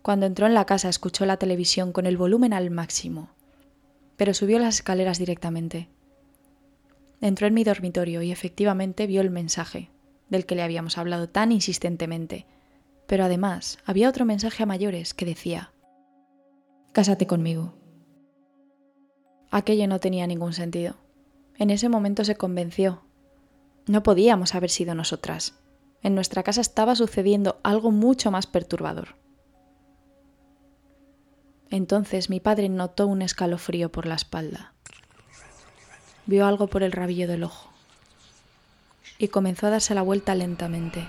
Cuando 0.00 0.24
entró 0.24 0.46
en 0.46 0.54
la 0.54 0.64
casa 0.64 0.88
escuchó 0.88 1.26
la 1.26 1.36
televisión 1.36 1.92
con 1.92 2.06
el 2.06 2.16
volumen 2.16 2.54
al 2.54 2.70
máximo, 2.70 3.28
pero 4.16 4.32
subió 4.32 4.58
las 4.58 4.76
escaleras 4.76 5.18
directamente. 5.18 5.90
Entró 7.20 7.46
en 7.46 7.54
mi 7.54 7.64
dormitorio 7.64 8.22
y 8.22 8.32
efectivamente 8.32 9.06
vio 9.06 9.20
el 9.20 9.30
mensaje, 9.30 9.90
del 10.28 10.46
que 10.46 10.54
le 10.54 10.62
habíamos 10.62 10.98
hablado 10.98 11.28
tan 11.28 11.52
insistentemente, 11.52 12.46
pero 13.06 13.24
además 13.24 13.78
había 13.84 14.08
otro 14.08 14.24
mensaje 14.24 14.62
a 14.62 14.66
mayores 14.66 15.14
que 15.14 15.24
decía, 15.24 15.72
Cásate 16.92 17.26
conmigo. 17.26 17.74
Aquello 19.50 19.88
no 19.88 19.98
tenía 20.00 20.26
ningún 20.26 20.52
sentido. 20.52 20.96
En 21.56 21.70
ese 21.70 21.88
momento 21.88 22.24
se 22.24 22.36
convenció. 22.36 23.02
No 23.86 24.02
podíamos 24.02 24.54
haber 24.54 24.70
sido 24.70 24.94
nosotras. 24.94 25.58
En 26.02 26.14
nuestra 26.14 26.42
casa 26.42 26.60
estaba 26.60 26.96
sucediendo 26.96 27.60
algo 27.62 27.90
mucho 27.90 28.30
más 28.30 28.46
perturbador. 28.46 29.16
Entonces 31.70 32.30
mi 32.30 32.40
padre 32.40 32.68
notó 32.68 33.06
un 33.06 33.22
escalofrío 33.22 33.90
por 33.90 34.06
la 34.06 34.14
espalda. 34.14 34.73
Vio 36.26 36.46
algo 36.46 36.68
por 36.68 36.82
el 36.82 36.92
rabillo 36.92 37.28
del 37.28 37.44
ojo 37.44 37.70
y 39.18 39.28
comenzó 39.28 39.66
a 39.66 39.70
darse 39.70 39.94
la 39.94 40.02
vuelta 40.02 40.34
lentamente. 40.34 41.06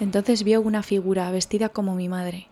Entonces 0.00 0.42
vio 0.42 0.60
una 0.60 0.82
figura 0.82 1.30
vestida 1.30 1.68
como 1.68 1.94
mi 1.94 2.08
madre, 2.08 2.46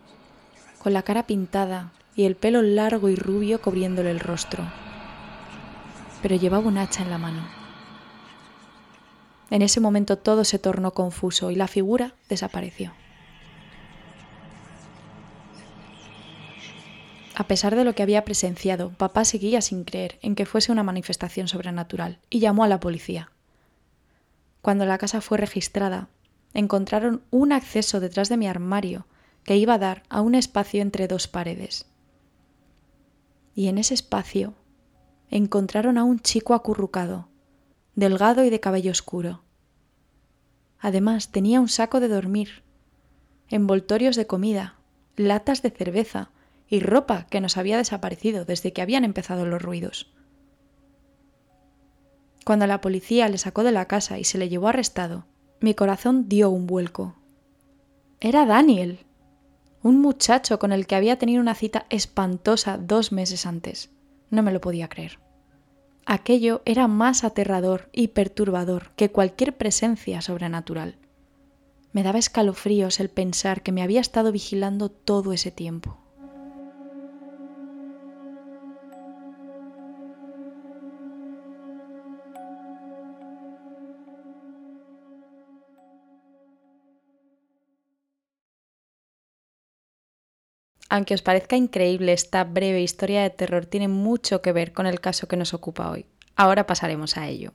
con 0.83 0.93
la 0.93 1.03
cara 1.03 1.25
pintada 1.25 1.93
y 2.15 2.25
el 2.25 2.37
pelo 2.37 2.63
largo 2.63 3.09
y 3.09 3.17
rubio 3.17 3.61
cubriéndole 3.61 4.11
el 4.11 4.21
rostro. 4.21 4.65
Pero 6.21 6.37
llevaba 6.37 6.67
un 6.67 6.79
hacha 6.79 7.03
en 7.03 7.11
la 7.11 7.19
mano. 7.19 7.43
En 9.51 9.63
ese 9.63 9.81
momento 9.81 10.17
todo 10.17 10.45
se 10.45 10.59
tornó 10.59 10.93
confuso 10.93 11.51
y 11.51 11.57
la 11.57 11.69
figura 11.69 12.15
desapareció. 12.29 12.93
A 17.43 17.49
pesar 17.49 17.75
de 17.75 17.83
lo 17.83 17.97
que 17.97 18.05
había 18.05 18.25
presenciado, 18.25 18.91
papá 18.91 19.25
seguía 19.25 19.61
sin 19.63 19.83
creer 19.83 20.21
en 20.23 20.37
que 20.37 20.47
fuese 20.47 20.71
una 20.71 20.85
manifestación 20.85 21.49
sobrenatural 21.49 22.21
y 22.31 22.39
llamó 22.39 22.63
a 22.63 22.69
la 22.69 22.79
policía. 22.79 23.33
Cuando 24.61 24.87
la 24.87 24.97
casa 24.97 25.21
fue 25.21 25.39
registrada, 25.39 26.09
encontraron 26.55 27.25
un 27.33 27.51
acceso 27.51 27.99
detrás 27.99 28.29
de 28.29 28.37
mi 28.37 28.47
armario 28.47 29.09
que 29.43 29.57
iba 29.57 29.75
a 29.75 29.79
dar 29.79 30.05
a 30.09 30.21
un 30.21 30.37
espacio 30.37 30.83
entre 30.83 31.09
dos 31.09 31.27
paredes. 31.27 31.87
Y 33.57 33.67
en 33.67 33.79
ese 33.79 33.95
espacio 33.95 34.55
encontraron 35.29 35.99
a 35.99 36.05
un 36.05 36.21
chico 36.21 36.55
acurrucado, 36.55 37.29
delgado 37.97 38.45
y 38.45 38.51
de 38.51 38.61
cabello 38.61 38.93
oscuro. 38.93 39.43
Además 40.79 41.33
tenía 41.33 41.61
un 41.61 41.69
saco 41.69 41.99
de 41.99 42.07
dormir, 42.07 42.63
envoltorios 43.49 44.15
de 44.15 44.29
comida, 44.29 44.77
latas 45.17 45.61
de 45.63 45.71
cerveza 45.71 46.31
y 46.73 46.81
ropa 46.81 47.27
que 47.29 47.43
nos 47.43 47.59
había 47.59 47.77
desaparecido 47.77 48.47
desde 48.47 48.73
que 48.73 48.81
habían 48.81 49.05
empezado 49.05 49.45
los 49.45 49.61
ruidos. 49.61 50.11
Cuando 52.47 52.67
la 52.67 52.81
policía 52.81 53.29
le 53.29 53.37
sacó 53.37 53.63
de 53.63 53.73
la 53.73 53.85
casa 53.85 54.19
y 54.19 54.25
se 54.25 54.39
le 54.39 54.49
llevó 54.49 54.69
arrestado, 54.69 55.27
mi 55.61 55.75
corazón 55.75 56.31
dio 56.31 56.49
un 56.49 56.67
vuelco. 56.67 57.15
Era 58.21 58.47
Daniel, 58.47 59.01
un 59.83 60.01
muchacho 60.01 60.59
con 60.59 60.73
el 60.73 60.87
que 60.87 60.95
había 60.95 61.19
tenido 61.19 61.43
una 61.43 61.55
cita 61.55 61.85
espantosa 61.91 62.79
dos 62.79 63.13
meses 63.13 63.45
antes. 63.45 63.91
No 64.31 64.43
me 64.43 64.51
lo 64.51 64.63
podía 64.63 64.89
creer. 64.89 65.19
Aquello 66.07 66.63
era 66.65 66.89
más 66.89 67.23
aterrador 67.23 67.91
y 67.93 68.09
perturbador 68.09 68.93
que 68.97 69.11
cualquier 69.11 69.59
presencia 69.59 70.23
sobrenatural. 70.23 70.97
Me 71.93 72.03
daba 72.03 72.19
escalofríos 72.19 72.99
el 72.99 73.11
pensar 73.11 73.63
que 73.63 73.73
me 73.73 73.83
había 73.83 74.01
estado 74.01 74.33
vigilando 74.33 74.91
todo 74.91 75.35
ese 75.35 75.51
tiempo. 75.51 76.02
Aunque 90.93 91.15
os 91.15 91.23
parezca 91.23 91.57
increíble, 91.57 92.13
esta 92.13 92.45
breve 92.45 92.83
historia 92.83 93.23
de 93.23 93.31
terror 93.31 93.65
tiene 93.65 93.89
mucho 93.89 94.43
que 94.43 94.53
ver 94.53 94.75
con 94.75 94.87
el 94.87 95.01
caso 95.01 95.27
que 95.27 95.39
nos 95.39 95.55
ocupa 95.55 95.91
hoy. 95.91 96.05
Ahora 96.37 96.67
pasaremos 96.67 97.17
a 97.17 97.29
ello. 97.29 97.55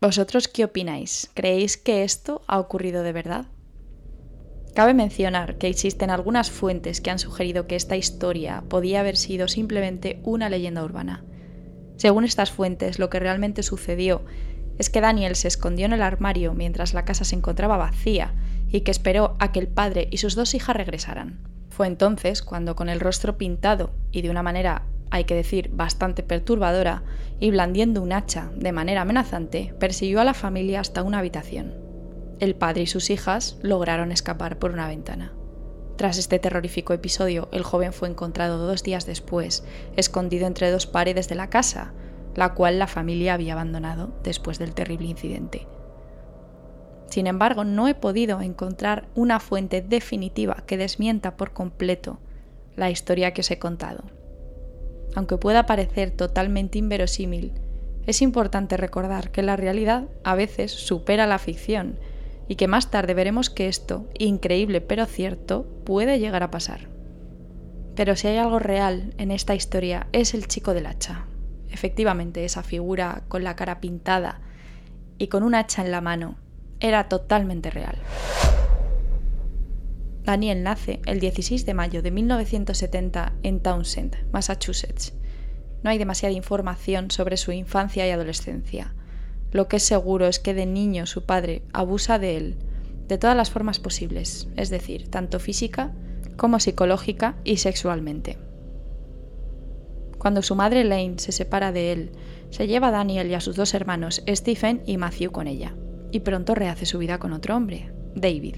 ¿Vosotros 0.00 0.46
qué 0.46 0.62
opináis? 0.62 1.28
¿Creéis 1.34 1.76
que 1.76 2.04
esto 2.04 2.42
ha 2.46 2.60
ocurrido 2.60 3.02
de 3.02 3.10
verdad? 3.10 3.46
Cabe 4.76 4.94
mencionar 4.94 5.58
que 5.58 5.66
existen 5.66 6.08
algunas 6.08 6.52
fuentes 6.52 7.00
que 7.00 7.10
han 7.10 7.18
sugerido 7.18 7.66
que 7.66 7.74
esta 7.74 7.96
historia 7.96 8.62
podía 8.68 9.00
haber 9.00 9.16
sido 9.16 9.48
simplemente 9.48 10.20
una 10.22 10.48
leyenda 10.48 10.84
urbana. 10.84 11.24
Según 11.96 12.22
estas 12.22 12.52
fuentes, 12.52 13.00
lo 13.00 13.10
que 13.10 13.18
realmente 13.18 13.64
sucedió 13.64 14.24
es 14.78 14.88
que 14.88 15.00
Daniel 15.00 15.34
se 15.34 15.48
escondió 15.48 15.86
en 15.86 15.94
el 15.94 16.02
armario 16.02 16.54
mientras 16.54 16.94
la 16.94 17.04
casa 17.04 17.24
se 17.24 17.34
encontraba 17.34 17.76
vacía 17.76 18.36
y 18.68 18.82
que 18.82 18.92
esperó 18.92 19.34
a 19.40 19.50
que 19.50 19.58
el 19.58 19.66
padre 19.66 20.06
y 20.12 20.18
sus 20.18 20.36
dos 20.36 20.54
hijas 20.54 20.76
regresaran. 20.76 21.55
Fue 21.76 21.86
entonces 21.86 22.40
cuando 22.40 22.74
con 22.74 22.88
el 22.88 23.00
rostro 23.00 23.36
pintado 23.36 23.90
y 24.10 24.22
de 24.22 24.30
una 24.30 24.42
manera, 24.42 24.84
hay 25.10 25.24
que 25.24 25.34
decir, 25.34 25.68
bastante 25.74 26.22
perturbadora, 26.22 27.02
y 27.38 27.50
blandiendo 27.50 28.00
un 28.00 28.14
hacha 28.14 28.50
de 28.56 28.72
manera 28.72 29.02
amenazante, 29.02 29.74
persiguió 29.78 30.22
a 30.22 30.24
la 30.24 30.32
familia 30.32 30.80
hasta 30.80 31.02
una 31.02 31.18
habitación. 31.18 31.74
El 32.40 32.54
padre 32.54 32.84
y 32.84 32.86
sus 32.86 33.10
hijas 33.10 33.58
lograron 33.60 34.10
escapar 34.10 34.58
por 34.58 34.70
una 34.70 34.88
ventana. 34.88 35.34
Tras 35.98 36.16
este 36.16 36.38
terrorífico 36.38 36.94
episodio, 36.94 37.50
el 37.52 37.62
joven 37.62 37.92
fue 37.92 38.08
encontrado 38.08 38.56
dos 38.66 38.82
días 38.82 39.04
después, 39.04 39.62
escondido 39.96 40.46
entre 40.46 40.70
dos 40.70 40.86
paredes 40.86 41.28
de 41.28 41.34
la 41.34 41.50
casa, 41.50 41.92
la 42.34 42.54
cual 42.54 42.78
la 42.78 42.86
familia 42.86 43.34
había 43.34 43.52
abandonado 43.52 44.18
después 44.22 44.58
del 44.58 44.72
terrible 44.72 45.08
incidente. 45.08 45.66
Sin 47.08 47.26
embargo, 47.26 47.64
no 47.64 47.88
he 47.88 47.94
podido 47.94 48.40
encontrar 48.40 49.08
una 49.14 49.40
fuente 49.40 49.80
definitiva 49.80 50.64
que 50.66 50.76
desmienta 50.76 51.36
por 51.36 51.52
completo 51.52 52.18
la 52.74 52.90
historia 52.90 53.32
que 53.32 53.40
os 53.40 53.50
he 53.50 53.58
contado. 53.58 54.04
Aunque 55.14 55.38
pueda 55.38 55.66
parecer 55.66 56.10
totalmente 56.10 56.78
inverosímil, 56.78 57.52
es 58.06 58.22
importante 58.22 58.76
recordar 58.76 59.30
que 59.30 59.42
la 59.42 59.56
realidad 59.56 60.08
a 60.24 60.34
veces 60.34 60.72
supera 60.72 61.26
la 61.26 61.38
ficción 61.38 61.98
y 62.48 62.56
que 62.56 62.68
más 62.68 62.90
tarde 62.90 63.14
veremos 63.14 63.50
que 63.50 63.68
esto, 63.68 64.06
increíble 64.18 64.80
pero 64.80 65.06
cierto, 65.06 65.66
puede 65.84 66.18
llegar 66.18 66.42
a 66.42 66.50
pasar. 66.50 66.88
Pero 67.96 68.14
si 68.14 68.28
hay 68.28 68.36
algo 68.36 68.58
real 68.58 69.14
en 69.16 69.30
esta 69.30 69.54
historia 69.54 70.06
es 70.12 70.34
el 70.34 70.46
chico 70.46 70.74
del 70.74 70.86
hacha. 70.86 71.24
Efectivamente, 71.70 72.44
esa 72.44 72.62
figura 72.62 73.24
con 73.28 73.42
la 73.42 73.56
cara 73.56 73.80
pintada 73.80 74.40
y 75.18 75.28
con 75.28 75.42
un 75.42 75.54
hacha 75.54 75.82
en 75.82 75.90
la 75.90 76.00
mano 76.00 76.36
era 76.88 77.08
totalmente 77.08 77.70
real. 77.70 77.96
Daniel 80.24 80.64
nace 80.64 81.00
el 81.06 81.20
16 81.20 81.66
de 81.66 81.74
mayo 81.74 82.02
de 82.02 82.10
1970 82.10 83.34
en 83.44 83.60
Townsend, 83.60 84.16
Massachusetts. 84.32 85.14
No 85.84 85.90
hay 85.90 85.98
demasiada 85.98 86.34
información 86.34 87.12
sobre 87.12 87.36
su 87.36 87.52
infancia 87.52 88.06
y 88.06 88.10
adolescencia. 88.10 88.92
lo 89.52 89.68
que 89.68 89.76
es 89.76 89.84
seguro 89.84 90.26
es 90.26 90.38
que 90.38 90.52
de 90.52 90.66
niño 90.66 91.06
su 91.06 91.24
padre 91.24 91.62
abusa 91.72 92.18
de 92.18 92.36
él 92.36 92.56
de 93.08 93.18
todas 93.18 93.36
las 93.36 93.50
formas 93.50 93.78
posibles, 93.78 94.48
es 94.56 94.68
decir, 94.68 95.08
tanto 95.08 95.38
física 95.38 95.92
como 96.36 96.58
psicológica 96.58 97.36
y 97.44 97.58
sexualmente. 97.58 98.36
Cuando 100.18 100.42
su 100.42 100.56
madre 100.56 100.84
Lane 100.84 101.18
se 101.18 101.32
separa 101.32 101.72
de 101.72 101.92
él, 101.92 102.12
se 102.50 102.66
lleva 102.66 102.88
a 102.88 102.90
Daniel 102.90 103.30
y 103.30 103.34
a 103.34 103.40
sus 103.40 103.56
dos 103.56 103.74
hermanos, 103.74 104.22
Stephen 104.28 104.82
y 104.86 104.96
Matthew, 104.96 105.30
con 105.30 105.46
ella, 105.46 105.74
y 106.16 106.20
pronto 106.20 106.54
rehace 106.54 106.86
su 106.86 106.98
vida 106.98 107.18
con 107.18 107.32
otro 107.32 107.54
hombre, 107.54 107.92
David. 108.14 108.56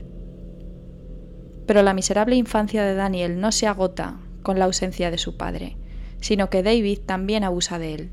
Pero 1.67 1.83
la 1.83 1.93
miserable 1.93 2.37
infancia 2.37 2.85
de 2.85 2.95
Daniel 2.95 3.41
no 3.41 3.53
se 3.53 3.67
agota 3.67 4.21
con 4.43 4.59
la 4.59 4.65
ausencia 4.65 5.11
de 5.11 5.19
su 5.19 5.37
padre, 5.37 5.77
sino 6.21 6.51
que 6.51 6.63
David 6.63 7.01
también 7.05 7.45
abusa 7.45 7.79
de 7.79 7.95
él, 7.95 8.11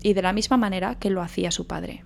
y 0.00 0.12
de 0.12 0.22
la 0.22 0.32
misma 0.32 0.56
manera 0.56 0.94
que 0.94 1.10
lo 1.10 1.22
hacía 1.22 1.50
su 1.50 1.66
padre. 1.66 2.04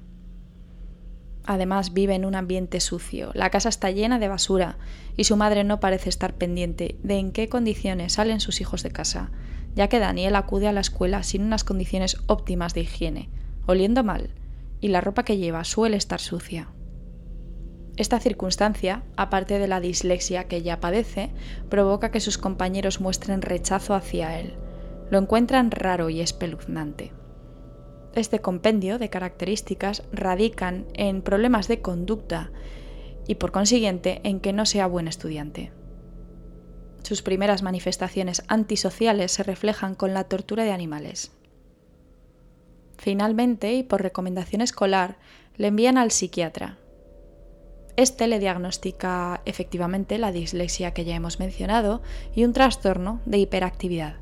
Además 1.44 1.92
vive 1.92 2.14
en 2.14 2.24
un 2.24 2.34
ambiente 2.34 2.80
sucio, 2.80 3.32
la 3.34 3.50
casa 3.50 3.68
está 3.68 3.90
llena 3.90 4.18
de 4.18 4.28
basura 4.28 4.78
y 5.16 5.24
su 5.24 5.36
madre 5.36 5.64
no 5.64 5.78
parece 5.78 6.08
estar 6.08 6.34
pendiente 6.34 6.96
de 7.02 7.18
en 7.18 7.32
qué 7.32 7.48
condiciones 7.48 8.14
salen 8.14 8.40
sus 8.40 8.60
hijos 8.60 8.82
de 8.82 8.92
casa, 8.92 9.30
ya 9.74 9.88
que 9.88 9.98
Daniel 9.98 10.36
acude 10.36 10.68
a 10.68 10.72
la 10.72 10.80
escuela 10.80 11.22
sin 11.22 11.42
unas 11.42 11.64
condiciones 11.64 12.16
óptimas 12.28 12.74
de 12.74 12.82
higiene, 12.82 13.28
oliendo 13.66 14.04
mal, 14.04 14.30
y 14.82 14.88
la 14.88 15.00
ropa 15.00 15.24
que 15.24 15.38
lleva 15.38 15.64
suele 15.64 15.96
estar 15.96 16.20
sucia. 16.20 16.68
Esta 17.96 18.18
circunstancia, 18.18 19.04
aparte 19.16 19.58
de 19.58 19.68
la 19.68 19.80
dislexia 19.80 20.44
que 20.44 20.56
ella 20.56 20.80
padece, 20.80 21.30
provoca 21.70 22.10
que 22.10 22.20
sus 22.20 22.36
compañeros 22.36 23.00
muestren 23.00 23.42
rechazo 23.42 23.94
hacia 23.94 24.38
él. 24.40 24.56
Lo 25.08 25.18
encuentran 25.18 25.70
raro 25.70 26.10
y 26.10 26.20
espeluznante. 26.20 27.12
Este 28.14 28.40
compendio 28.40 28.98
de 28.98 29.08
características 29.08 30.02
radican 30.12 30.86
en 30.94 31.22
problemas 31.22 31.68
de 31.68 31.80
conducta 31.80 32.50
y 33.26 33.36
por 33.36 33.52
consiguiente 33.52 34.20
en 34.24 34.40
que 34.40 34.52
no 34.52 34.66
sea 34.66 34.86
buen 34.86 35.06
estudiante. 35.06 35.72
Sus 37.04 37.22
primeras 37.22 37.62
manifestaciones 37.62 38.42
antisociales 38.48 39.32
se 39.32 39.42
reflejan 39.44 39.94
con 39.94 40.12
la 40.12 40.24
tortura 40.24 40.64
de 40.64 40.72
animales. 40.72 41.32
Finalmente, 43.02 43.74
y 43.74 43.82
por 43.82 44.00
recomendación 44.00 44.62
escolar, 44.62 45.18
le 45.56 45.66
envían 45.66 45.98
al 45.98 46.12
psiquiatra. 46.12 46.78
Este 47.96 48.28
le 48.28 48.38
diagnostica 48.38 49.42
efectivamente 49.44 50.18
la 50.18 50.30
dislexia 50.30 50.94
que 50.94 51.04
ya 51.04 51.16
hemos 51.16 51.40
mencionado 51.40 52.00
y 52.32 52.44
un 52.44 52.52
trastorno 52.52 53.20
de 53.26 53.38
hiperactividad. 53.38 54.18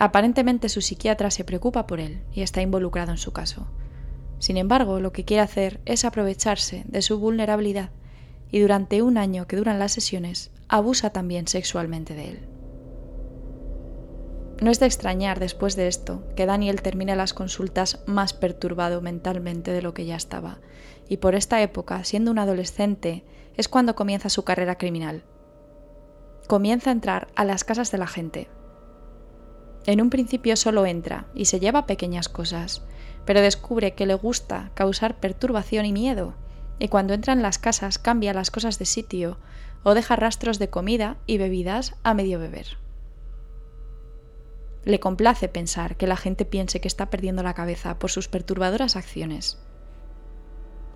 Aparentemente 0.00 0.68
su 0.68 0.80
psiquiatra 0.80 1.30
se 1.30 1.44
preocupa 1.44 1.86
por 1.86 2.00
él 2.00 2.24
y 2.32 2.42
está 2.42 2.60
involucrado 2.60 3.12
en 3.12 3.18
su 3.18 3.32
caso. 3.32 3.68
Sin 4.40 4.56
embargo, 4.56 4.98
lo 4.98 5.12
que 5.12 5.24
quiere 5.24 5.42
hacer 5.42 5.80
es 5.84 6.04
aprovecharse 6.04 6.82
de 6.88 7.02
su 7.02 7.20
vulnerabilidad 7.20 7.90
y 8.50 8.58
durante 8.58 9.00
un 9.00 9.16
año 9.16 9.46
que 9.46 9.54
duran 9.54 9.78
las 9.78 9.92
sesiones 9.92 10.50
abusa 10.66 11.10
también 11.10 11.46
sexualmente 11.46 12.14
de 12.14 12.30
él. 12.30 12.57
No 14.60 14.72
es 14.72 14.80
de 14.80 14.86
extrañar 14.86 15.38
después 15.38 15.76
de 15.76 15.86
esto 15.86 16.24
que 16.34 16.44
Daniel 16.44 16.82
termine 16.82 17.14
las 17.14 17.32
consultas 17.32 18.00
más 18.06 18.32
perturbado 18.32 19.00
mentalmente 19.00 19.72
de 19.72 19.82
lo 19.82 19.94
que 19.94 20.04
ya 20.04 20.16
estaba, 20.16 20.58
y 21.08 21.18
por 21.18 21.36
esta 21.36 21.62
época, 21.62 22.02
siendo 22.02 22.32
un 22.32 22.40
adolescente, 22.40 23.24
es 23.56 23.68
cuando 23.68 23.94
comienza 23.94 24.28
su 24.28 24.42
carrera 24.42 24.76
criminal. 24.76 25.22
Comienza 26.48 26.90
a 26.90 26.92
entrar 26.92 27.28
a 27.36 27.44
las 27.44 27.62
casas 27.62 27.92
de 27.92 27.98
la 27.98 28.08
gente. 28.08 28.48
En 29.86 30.00
un 30.00 30.10
principio 30.10 30.56
solo 30.56 30.86
entra 30.86 31.26
y 31.34 31.44
se 31.44 31.60
lleva 31.60 31.86
pequeñas 31.86 32.28
cosas, 32.28 32.82
pero 33.24 33.40
descubre 33.40 33.94
que 33.94 34.06
le 34.06 34.14
gusta 34.14 34.72
causar 34.74 35.20
perturbación 35.20 35.86
y 35.86 35.92
miedo, 35.92 36.34
y 36.80 36.88
cuando 36.88 37.14
entra 37.14 37.32
en 37.32 37.42
las 37.42 37.58
casas 37.58 37.98
cambia 37.98 38.34
las 38.34 38.50
cosas 38.50 38.78
de 38.78 38.86
sitio 38.86 39.38
o 39.84 39.94
deja 39.94 40.16
rastros 40.16 40.58
de 40.58 40.68
comida 40.68 41.16
y 41.26 41.38
bebidas 41.38 41.94
a 42.02 42.12
medio 42.12 42.40
beber. 42.40 42.87
Le 44.88 45.00
complace 45.00 45.48
pensar 45.48 45.96
que 45.96 46.06
la 46.06 46.16
gente 46.16 46.46
piense 46.46 46.80
que 46.80 46.88
está 46.88 47.10
perdiendo 47.10 47.42
la 47.42 47.52
cabeza 47.52 47.98
por 47.98 48.10
sus 48.10 48.26
perturbadoras 48.28 48.96
acciones. 48.96 49.58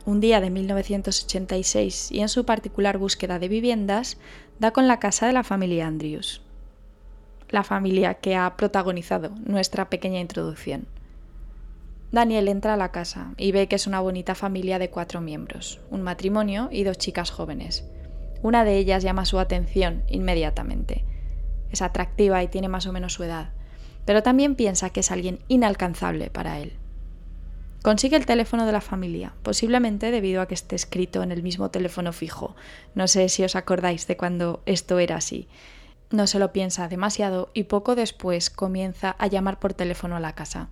Un 0.07 0.19
día 0.19 0.41
de 0.41 0.49
1986 0.49 2.11
y 2.11 2.21
en 2.21 2.31
su 2.31 2.47
particular 2.47 2.97
búsqueda 2.97 3.39
de 3.39 3.49
viviendas, 3.49 4.17
da 4.59 4.71
con 4.71 4.89
la 4.89 4.99
casa 4.99 5.27
de 5.27 5.35
la 5.35 5.45
familia 5.45 5.87
Andrews, 5.87 6.41
la 7.51 7.65
familia 7.65 8.15
que 8.15 8.35
ha 8.35 8.57
protagonizado 8.57 9.35
nuestra 9.45 9.91
pequeña 9.91 10.21
introducción. 10.21 10.87
Daniel 12.13 12.49
entra 12.49 12.73
a 12.73 12.79
la 12.79 12.93
casa 12.93 13.35
y 13.37 13.53
ve 13.53 13.69
que 13.69 13.77
es 13.77 13.87
una 13.87 14.01
bonita 14.01 14.35
familia 14.35 14.79
de 14.79 14.89
cuatro 14.89 15.21
miembros, 15.21 15.83
un 15.91 16.01
matrimonio 16.01 16.71
y 16.73 16.85
dos 16.85 16.97
chicas 16.97 17.31
jóvenes. 17.31 17.87
Una 18.41 18.65
de 18.65 18.79
ellas 18.79 19.03
llama 19.03 19.27
su 19.27 19.39
atención 19.39 20.03
inmediatamente. 20.09 21.05
Es 21.71 21.83
atractiva 21.83 22.43
y 22.43 22.49
tiene 22.49 22.69
más 22.69 22.87
o 22.87 22.93
menos 22.95 23.13
su 23.13 23.25
edad, 23.25 23.53
pero 24.05 24.23
también 24.23 24.55
piensa 24.55 24.91
que 24.91 25.01
es 25.01 25.11
alguien 25.11 25.39
inalcanzable 25.49 26.31
para 26.31 26.59
él. 26.59 26.73
Consigue 27.83 28.17
el 28.17 28.27
teléfono 28.27 28.65
de 28.65 28.73
la 28.73 28.81
familia, 28.81 29.35
posiblemente 29.43 30.13
debido 30.13 30.41
a 30.41 30.47
que 30.47 30.55
esté 30.55 30.77
escrito 30.77 31.23
en 31.25 31.33
el 31.33 31.43
mismo 31.43 31.71
teléfono 31.71 32.13
fijo. 32.13 32.55
No 32.95 33.09
sé 33.09 33.29
si 33.29 33.43
os 33.43 33.57
acordáis 33.57 34.07
de 34.07 34.17
cuando 34.17 34.63
esto 34.67 35.01
era 35.01 35.17
así. 35.17 35.49
No 36.11 36.29
se 36.29 36.39
lo 36.39 36.53
piensa 36.53 36.87
demasiado 36.87 37.51
y 37.55 37.65
poco 37.65 37.97
después 37.97 38.51
comienza 38.51 39.17
a 39.19 39.27
llamar 39.27 39.59
por 39.59 39.75
teléfono 39.75 40.15
a 40.15 40.21
la 40.21 40.35
casa. 40.35 40.69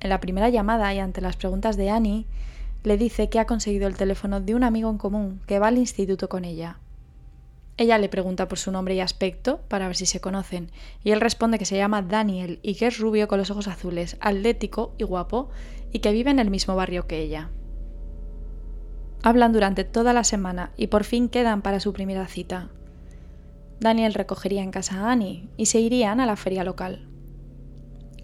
En 0.00 0.10
la 0.10 0.20
primera 0.20 0.48
llamada 0.48 0.92
y 0.92 0.98
ante 0.98 1.20
las 1.20 1.36
preguntas 1.36 1.76
de 1.76 1.90
Annie, 1.90 2.26
le 2.82 2.96
dice 2.96 3.28
que 3.28 3.38
ha 3.38 3.46
conseguido 3.46 3.86
el 3.86 3.96
teléfono 3.96 4.40
de 4.40 4.54
un 4.54 4.64
amigo 4.64 4.90
en 4.90 4.98
común 4.98 5.40
que 5.46 5.58
va 5.58 5.68
al 5.68 5.78
instituto 5.78 6.28
con 6.28 6.44
ella. 6.44 6.78
Ella 7.78 7.96
le 7.98 8.08
pregunta 8.08 8.48
por 8.48 8.58
su 8.58 8.72
nombre 8.72 8.96
y 8.96 9.00
aspecto 9.00 9.60
para 9.68 9.86
ver 9.86 9.94
si 9.94 10.04
se 10.04 10.20
conocen, 10.20 10.72
y 11.04 11.12
él 11.12 11.20
responde 11.20 11.60
que 11.60 11.64
se 11.64 11.76
llama 11.76 12.02
Daniel 12.02 12.58
y 12.60 12.74
que 12.74 12.88
es 12.88 12.98
rubio 12.98 13.28
con 13.28 13.38
los 13.38 13.52
ojos 13.52 13.68
azules, 13.68 14.16
atlético 14.20 14.94
y 14.98 15.04
guapo, 15.04 15.48
y 15.92 16.00
que 16.00 16.10
vive 16.10 16.32
en 16.32 16.40
el 16.40 16.50
mismo 16.50 16.74
barrio 16.74 17.06
que 17.06 17.20
ella. 17.20 17.50
Hablan 19.22 19.52
durante 19.52 19.84
toda 19.84 20.12
la 20.12 20.24
semana 20.24 20.72
y 20.76 20.88
por 20.88 21.04
fin 21.04 21.28
quedan 21.28 21.62
para 21.62 21.78
su 21.78 21.92
primera 21.92 22.26
cita. 22.26 22.68
Daniel 23.78 24.14
recogería 24.14 24.64
en 24.64 24.72
casa 24.72 24.96
a 24.96 25.12
Annie 25.12 25.48
y 25.56 25.66
se 25.66 25.78
irían 25.78 26.18
a 26.18 26.26
la 26.26 26.34
feria 26.34 26.64
local. 26.64 27.08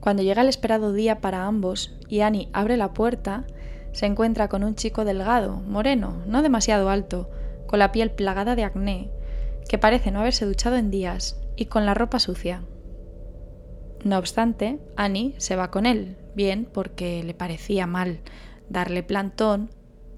Cuando 0.01 0.25
llega 0.25 0.43
el 0.43 0.49
esperado 0.49 0.93
día 0.93 1.21
para 1.21 1.47
ambos 1.47 1.97
y 2.09 2.21
Annie 2.21 2.49
abre 2.53 2.77
la 2.77 2.93
puerta, 2.93 3.45
se 3.93 4.07
encuentra 4.07 4.49
con 4.49 4.65
un 4.65 4.75
chico 4.75 5.05
delgado, 5.05 5.57
moreno, 5.57 6.23
no 6.27 6.43
demasiado 6.43 6.91
alto, 6.91 7.31
con 7.69 7.79
la 7.79 7.93
piel 7.93 8.11
plagada 8.11 8.57
de 8.57 8.65
acné, 8.65 9.11
que 9.69 9.79
parece 9.79 10.11
no 10.11 10.21
haberse 10.21 10.47
duchado 10.47 10.77
en 10.77 10.91
días 10.91 11.41
y 11.57 11.67
con 11.67 11.87
la 11.87 11.95
ropa 11.95 12.19
sucia. 12.19 12.65
No 14.05 14.19
obstante, 14.19 14.79
Annie 14.97 15.35
se 15.39 15.57
va 15.57 15.71
con 15.71 15.87
él, 15.87 16.19
bien 16.35 16.69
porque 16.73 17.23
le 17.23 17.35
parecía 17.35 17.87
mal 17.87 18.21
darle 18.69 19.03
plantón 19.03 19.71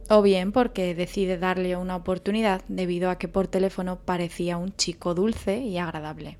o 0.08 0.22
bien 0.22 0.52
porque 0.52 0.94
decide 0.94 1.38
darle 1.38 1.76
una 1.76 1.96
oportunidad 1.96 2.62
debido 2.68 3.10
a 3.10 3.18
que 3.18 3.28
por 3.28 3.48
teléfono 3.48 4.00
parecía 4.00 4.56
un 4.56 4.74
chico 4.74 5.14
dulce 5.14 5.58
y 5.58 5.78
agradable. 5.78 6.38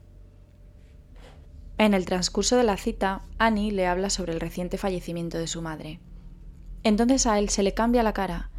En 1.78 1.92
el 1.92 2.06
transcurso 2.06 2.56
de 2.56 2.64
la 2.64 2.76
cita, 2.76 3.22
Annie 3.38 3.70
le 3.70 3.86
habla 3.86 4.08
sobre 4.08 4.32
el 4.32 4.40
reciente 4.40 4.78
fallecimiento 4.78 5.36
de 5.36 5.46
su 5.46 5.60
madre. 5.62 6.00
Entonces 6.84 7.26
a 7.26 7.38
él 7.38 7.48
se 7.48 7.62
le 7.62 7.74
cambia 7.74 8.02
la 8.02 8.14
cara 8.14 8.50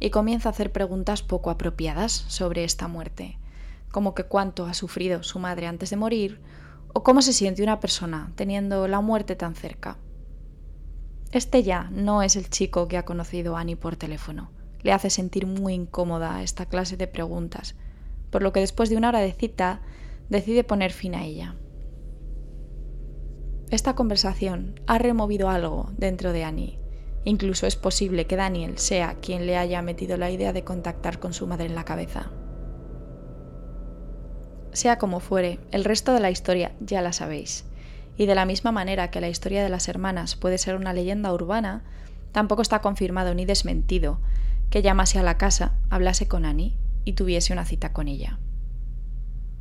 y 0.00 0.10
comienza 0.10 0.48
a 0.48 0.52
hacer 0.52 0.72
preguntas 0.72 1.22
poco 1.22 1.50
apropiadas 1.50 2.12
sobre 2.12 2.64
esta 2.64 2.88
muerte, 2.88 3.38
como 3.92 4.14
que 4.14 4.24
cuánto 4.24 4.66
ha 4.66 4.74
sufrido 4.74 5.22
su 5.22 5.38
madre 5.38 5.68
antes 5.68 5.90
de 5.90 5.96
morir 5.96 6.40
o 6.92 7.04
cómo 7.04 7.22
se 7.22 7.32
siente 7.32 7.62
una 7.62 7.78
persona 7.78 8.32
teniendo 8.34 8.88
la 8.88 9.00
muerte 9.00 9.36
tan 9.36 9.54
cerca. 9.54 9.98
Este 11.30 11.62
ya 11.62 11.88
no 11.92 12.24
es 12.24 12.34
el 12.34 12.50
chico 12.50 12.88
que 12.88 12.98
ha 12.98 13.04
conocido 13.04 13.56
a 13.56 13.60
Annie 13.60 13.76
por 13.76 13.94
teléfono. 13.94 14.50
Le 14.82 14.92
hace 14.92 15.08
sentir 15.08 15.46
muy 15.46 15.74
incómoda 15.74 16.42
esta 16.42 16.66
clase 16.66 16.96
de 16.96 17.06
preguntas, 17.06 17.76
por 18.30 18.42
lo 18.42 18.52
que 18.52 18.60
después 18.60 18.90
de 18.90 18.96
una 18.96 19.10
hora 19.10 19.20
de 19.20 19.32
cita 19.32 19.80
decide 20.28 20.64
poner 20.64 20.92
fin 20.92 21.14
a 21.14 21.24
ella. 21.24 21.54
Esta 23.70 23.94
conversación 23.94 24.80
ha 24.88 24.98
removido 24.98 25.48
algo 25.48 25.92
dentro 25.96 26.32
de 26.32 26.42
Annie 26.44 26.82
Incluso 27.24 27.66
es 27.66 27.76
posible 27.76 28.26
que 28.26 28.36
Daniel 28.36 28.78
sea 28.78 29.14
quien 29.20 29.46
le 29.46 29.56
haya 29.56 29.80
metido 29.80 30.16
la 30.16 30.30
idea 30.30 30.52
de 30.52 30.64
contactar 30.64 31.20
con 31.20 31.32
su 31.32 31.46
madre 31.46 31.66
en 31.66 31.74
la 31.74 31.84
cabeza. 31.84 32.32
Sea 34.72 34.98
como 34.98 35.20
fuere, 35.20 35.60
el 35.70 35.84
resto 35.84 36.14
de 36.14 36.20
la 36.20 36.30
historia 36.30 36.72
ya 36.80 37.02
la 37.02 37.12
sabéis. 37.12 37.64
Y 38.16 38.26
de 38.26 38.34
la 38.34 38.46
misma 38.46 38.72
manera 38.72 39.10
que 39.10 39.20
la 39.20 39.28
historia 39.28 39.62
de 39.62 39.68
las 39.68 39.88
hermanas 39.88 40.36
puede 40.36 40.58
ser 40.58 40.76
una 40.76 40.92
leyenda 40.92 41.32
urbana, 41.32 41.82
tampoco 42.32 42.62
está 42.62 42.80
confirmado 42.80 43.34
ni 43.34 43.44
desmentido 43.44 44.18
que 44.70 44.82
llamase 44.82 45.18
a 45.18 45.22
la 45.22 45.36
casa, 45.36 45.74
hablase 45.90 46.28
con 46.28 46.46
Annie 46.46 46.74
y 47.04 47.12
tuviese 47.12 47.52
una 47.52 47.66
cita 47.66 47.92
con 47.92 48.08
ella. 48.08 48.38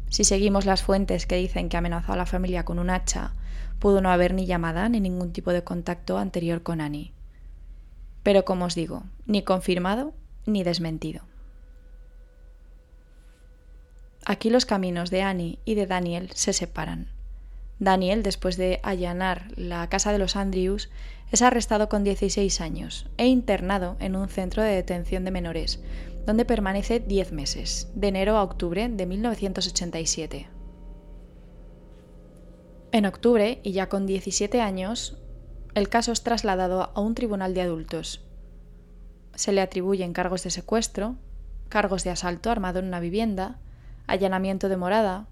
Si 0.08 0.24
seguimos 0.24 0.66
las 0.66 0.84
fuentes 0.84 1.26
que 1.26 1.36
dicen 1.36 1.68
que 1.68 1.78
amenazó 1.78 2.14
a 2.14 2.18
la 2.18 2.26
familia 2.26 2.64
con 2.64 2.80
un 2.80 2.90
hacha, 2.90 3.34
pudo 3.80 4.02
no 4.02 4.10
haber 4.10 4.34
ni 4.34 4.46
llamada 4.46 4.88
ni 4.88 5.02
ningún 5.02 5.34
tipo 5.34 5.52
de 5.52 5.64
contacto 5.64 6.18
anterior 6.18 6.64
con 6.64 6.80
Annie 6.80 7.14
Pero 8.24 8.46
como 8.46 8.66
os 8.66 8.76
digo, 8.76 9.04
ni 9.26 9.44
confirmado 9.44 10.14
ni 10.46 10.64
desmentido. 10.64 11.31
Aquí 14.26 14.50
los 14.50 14.66
caminos 14.66 15.10
de 15.10 15.24
Annie 15.24 15.60
y 15.66 15.76
de 15.76 15.88
Daniel 15.88 16.30
se 16.34 16.54
separan. 16.54 17.08
Daniel, 17.80 18.22
después 18.22 18.58
de 18.58 18.80
allanar 18.84 19.48
la 19.56 19.90
casa 19.90 20.12
de 20.12 20.20
los 20.20 20.36
Andrews, 20.36 20.92
es 21.32 21.42
arrestado 21.42 21.90
con 21.90 22.04
16 22.04 22.62
años 22.62 23.10
e 23.18 23.26
internado 23.26 23.98
en 24.00 24.16
un 24.16 24.30
centro 24.30 24.62
de 24.62 24.76
detención 24.76 25.26
de 25.26 25.32
menores, 25.32 25.82
donde 26.28 26.46
permanece 26.46 27.00
10 27.00 27.32
meses, 27.32 27.90
de 27.96 28.10
enero 28.10 28.38
a 28.38 28.44
octubre 28.44 28.88
de 28.88 29.06
1987. 29.08 30.48
En 32.92 33.06
octubre, 33.08 33.60
y 33.64 33.72
ya 33.72 33.90
con 33.90 34.06
17 34.06 34.62
años, 34.62 35.18
el 35.74 35.90
caso 35.90 36.12
es 36.12 36.22
trasladado 36.22 36.92
a 36.94 37.00
un 37.00 37.16
tribunal 37.16 37.56
de 37.56 37.62
adultos. 37.62 38.24
Se 39.34 39.54
le 39.54 39.62
atribuyen 39.62 40.14
cargos 40.14 40.44
de 40.44 40.52
secuestro, 40.52 41.16
cargos 41.70 42.04
de 42.04 42.12
asalto 42.12 42.52
armado 42.52 42.80
en 42.80 42.86
una 42.86 43.00
vivienda, 43.00 43.60
allanamiento 44.12 44.70
de 44.70 44.78
morada, 44.78 45.28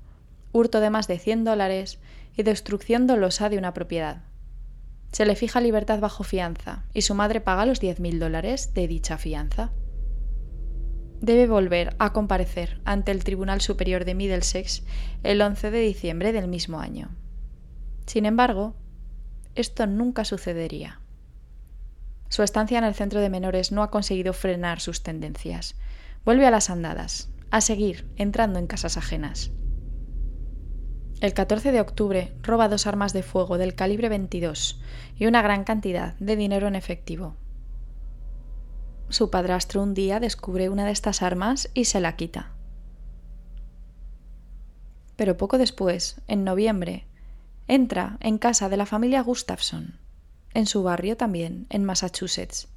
hurto 0.52 0.80
de 0.80 0.90
más 0.90 1.08
de 1.08 1.20
100 1.20 1.44
dólares 1.44 2.00
y 2.36 2.44
destrucción 2.44 3.08
dolosa 3.08 3.50
de 3.50 3.58
una 3.58 3.74
propiedad. 3.74 4.24
Se 5.12 5.26
le 5.26 5.36
fija 5.36 5.60
libertad 5.60 6.00
bajo 6.00 6.24
fianza 6.24 6.86
y 6.94 7.02
su 7.02 7.16
madre 7.16 7.42
paga 7.42 7.66
los 7.66 7.82
10.000 7.82 8.20
dólares 8.20 8.74
de 8.74 8.88
dicha 8.88 9.18
fianza. 9.18 9.72
Debe 11.22 11.48
volver 11.48 11.96
a 12.00 12.14
comparecer 12.14 12.80
ante 12.86 13.12
el 13.12 13.24
Tribunal 13.24 13.60
Superior 13.60 14.06
de 14.06 14.16
Middlesex 14.16 14.84
el 15.24 15.42
11 15.42 15.72
de 15.72 15.80
diciembre 15.82 16.32
del 16.32 16.48
mismo 16.48 16.80
año. 16.80 17.10
Sin 18.06 18.26
embargo, 18.26 18.76
esto 19.56 19.86
nunca 19.88 20.24
sucedería. 20.24 21.02
Su 22.30 22.44
estancia 22.44 22.78
en 22.78 22.84
el 22.84 22.94
centro 22.94 23.20
de 23.20 23.30
menores 23.30 23.72
no 23.72 23.84
ha 23.84 23.92
conseguido 23.92 24.34
frenar 24.34 24.80
sus 24.80 25.04
tendencias. 25.04 25.76
Vuelve 26.24 26.46
a 26.46 26.52
las 26.52 26.70
andadas, 26.70 27.30
a 27.52 27.62
seguir 27.62 28.10
entrando 28.16 28.60
en 28.60 28.68
casas 28.68 28.98
ajenas. 28.98 29.52
El 31.22 31.34
14 31.34 31.72
de 31.72 31.82
octubre 31.82 32.34
roba 32.42 32.70
dos 32.70 32.88
armas 32.88 33.12
de 33.12 33.24
fuego 33.24 33.58
del 33.58 33.76
calibre 33.76 34.08
22 34.08 34.80
y 35.18 35.26
una 35.26 35.42
gran 35.42 35.66
cantidad 35.66 36.16
de 36.20 36.36
dinero 36.36 36.68
en 36.68 36.76
efectivo. 36.76 37.36
Su 39.10 39.30
padrastro 39.30 39.84
un 39.84 39.94
día 39.94 40.20
descubre 40.20 40.70
una 40.70 40.86
de 40.86 40.92
estas 40.92 41.22
armas 41.22 41.70
y 41.74 41.86
se 41.86 42.00
la 42.00 42.16
quita. 42.16 42.54
Pero 45.18 45.36
poco 45.36 45.58
después, 45.58 46.22
en 46.28 46.46
noviembre, 46.46 47.06
entra 47.68 48.18
en 48.22 48.38
casa 48.38 48.70
de 48.70 48.78
la 48.78 48.86
familia 48.86 49.22
Gustafson, 49.22 50.00
en 50.54 50.66
su 50.66 50.84
barrio 50.84 51.18
también, 51.18 51.68
en 51.70 51.84
Massachusetts. 51.84 52.70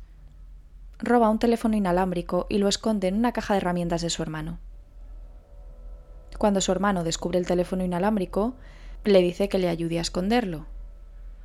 Roba 1.02 1.30
un 1.30 1.40
teléfono 1.40 1.76
inalámbrico 1.76 2.46
y 2.48 2.58
lo 2.58 2.68
esconde 2.68 3.08
en 3.08 3.16
una 3.16 3.32
caja 3.32 3.54
de 3.54 3.58
herramientas 3.58 4.02
de 4.02 4.10
su 4.10 4.22
hermano. 4.22 4.60
Cuando 6.38 6.60
su 6.60 6.70
hermano 6.70 7.02
descubre 7.02 7.40
el 7.40 7.46
teléfono 7.46 7.84
inalámbrico, 7.84 8.54
le 9.04 9.20
dice 9.20 9.48
que 9.48 9.58
le 9.58 9.68
ayude 9.68 9.98
a 9.98 10.02
esconderlo, 10.02 10.66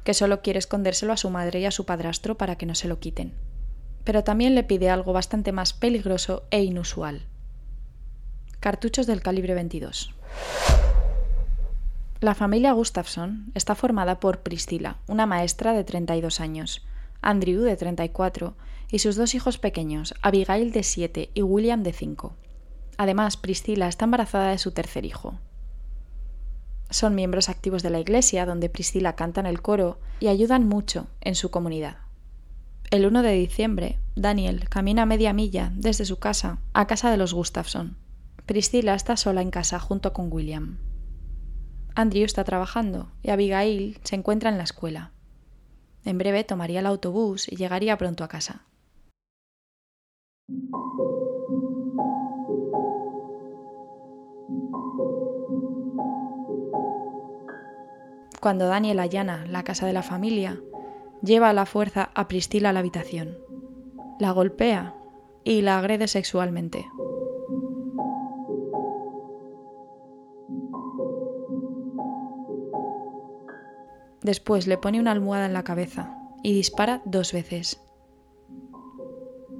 que 0.03 0.13
solo 0.13 0.43
quiere 0.43 0.59
escondérselo 0.59 1.11
a 1.11 1.17
su 1.17 1.31
madre 1.31 1.59
y 1.59 1.65
a 1.65 1.71
su 1.71 1.85
padrastro 1.85 2.37
para 2.37 2.55
que 2.55 2.67
no 2.67 2.75
se 2.75 2.87
lo 2.87 2.99
quiten. 2.99 3.33
Pero 4.03 4.23
también 4.23 4.53
le 4.53 4.63
pide 4.63 4.91
algo 4.91 5.11
bastante 5.11 5.51
más 5.51 5.73
peligroso 5.73 6.43
e 6.51 6.61
inusual. 6.63 7.25
Cartuchos 8.59 9.07
del 9.07 9.23
calibre 9.23 9.55
22. 9.55 10.13
La 12.19 12.35
familia 12.35 12.73
Gustafson 12.73 13.51
está 13.55 13.73
formada 13.73 14.19
por 14.19 14.41
Priscilla, 14.41 14.97
una 15.07 15.25
maestra 15.25 15.73
de 15.73 15.83
32 15.83 16.41
años, 16.41 16.85
Andrew 17.21 17.61
de 17.61 17.75
34 17.75 18.55
y 18.91 18.99
sus 18.99 19.15
dos 19.15 19.35
hijos 19.35 19.57
pequeños, 19.57 20.13
Abigail 20.21 20.71
de 20.71 20.83
7 20.83 21.31
y 21.33 21.41
William 21.41 21.83
de 21.83 21.93
5. 21.93 22.35
Además, 22.97 23.37
Priscila 23.37 23.87
está 23.87 24.05
embarazada 24.05 24.51
de 24.51 24.57
su 24.57 24.71
tercer 24.71 25.05
hijo. 25.05 25.39
Son 26.89 27.15
miembros 27.15 27.49
activos 27.49 27.83
de 27.83 27.89
la 27.89 27.99
iglesia, 27.99 28.45
donde 28.45 28.69
Priscila 28.69 29.15
canta 29.15 29.41
en 29.41 29.45
el 29.45 29.61
coro 29.61 29.99
y 30.19 30.27
ayudan 30.27 30.67
mucho 30.67 31.07
en 31.21 31.35
su 31.35 31.51
comunidad. 31.51 31.97
El 32.89 33.05
1 33.05 33.21
de 33.21 33.33
diciembre, 33.33 33.99
Daniel 34.15 34.69
camina 34.69 35.05
media 35.05 35.33
milla 35.33 35.71
desde 35.75 36.05
su 36.05 36.19
casa 36.19 36.59
a 36.73 36.87
casa 36.87 37.11
de 37.11 37.17
los 37.17 37.33
Gustafson. 37.33 37.97
Priscila 38.45 38.95
está 38.95 39.17
sola 39.17 39.41
en 39.41 39.51
casa 39.51 39.77
junto 39.77 40.13
con 40.13 40.31
William. 40.31 40.77
Andrew 41.95 42.23
está 42.23 42.45
trabajando 42.45 43.11
y 43.21 43.31
Abigail 43.31 43.99
se 44.03 44.15
encuentra 44.15 44.49
en 44.49 44.57
la 44.57 44.63
escuela. 44.63 45.11
En 46.05 46.17
breve 46.17 46.45
tomaría 46.45 46.79
el 46.79 46.85
autobús 46.85 47.51
y 47.51 47.57
llegaría 47.57 47.97
pronto 47.97 48.23
a 48.23 48.29
casa. 48.29 48.61
Cuando 58.39 58.67
Daniel 58.67 58.99
allana 58.99 59.45
la 59.45 59.63
casa 59.63 59.85
de 59.85 59.93
la 59.93 60.03
familia, 60.03 60.61
lleva 61.21 61.49
a 61.49 61.53
la 61.53 61.65
fuerza 61.65 62.11
a 62.15 62.29
Priscila 62.29 62.69
a 62.69 62.73
la 62.73 62.79
habitación, 62.79 63.37
la 64.19 64.31
golpea 64.31 64.95
y 65.43 65.61
la 65.63 65.79
agrede 65.79 66.07
sexualmente. 66.07 66.85
Después 74.21 74.67
le 74.67 74.77
pone 74.77 74.99
una 74.99 75.11
almohada 75.11 75.45
en 75.45 75.53
la 75.53 75.63
cabeza 75.63 76.17
y 76.41 76.53
dispara 76.53 77.01
dos 77.05 77.33
veces. 77.33 77.86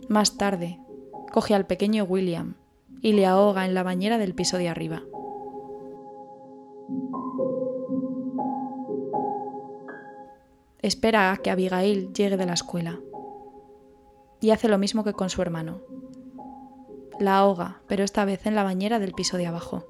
Más 0.10 0.38
tarde, 0.38 0.80
coge 1.32 1.54
al 1.54 1.65
pequeño 1.65 2.04
William 2.04 2.56
y 3.02 3.13
le 3.13 3.26
ahoga 3.26 3.65
en 3.65 3.74
la 3.74 3.84
bañera 3.84 4.17
del 4.17 4.34
piso 4.34 4.58
de 4.58 4.70
arriba. 4.70 5.04
espera 10.88 11.32
a 11.32 11.38
que 11.38 11.52
Abigail 11.52 12.13
llegue 12.13 12.38
de 12.38 12.46
la 12.46 12.54
escuela. 12.54 13.00
Y 14.39 14.52
hace 14.52 14.67
lo 14.67 14.78
mismo 14.78 15.04
que 15.04 15.13
con 15.13 15.30
su 15.30 15.41
hermano. 15.41 15.82
La 17.20 17.38
ahoga, 17.38 17.82
pero 17.88 18.04
esta 18.04 18.26
vez 18.26 18.46
en 18.46 18.56
la 18.56 18.63
bañera 18.63 19.00
del 19.00 19.13
piso 19.13 19.38
de 19.38 19.48
abajo. 19.48 19.86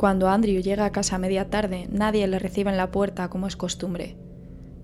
Cuando 0.00 0.30
Andrew 0.30 0.62
llega 0.62 0.86
a 0.86 0.92
casa 0.92 1.16
a 1.16 1.18
media 1.18 1.50
tarde, 1.50 1.86
nadie 1.90 2.26
le 2.26 2.38
recibe 2.38 2.70
en 2.70 2.78
la 2.78 2.90
puerta 2.90 3.28
como 3.28 3.46
es 3.46 3.54
costumbre. 3.54 4.16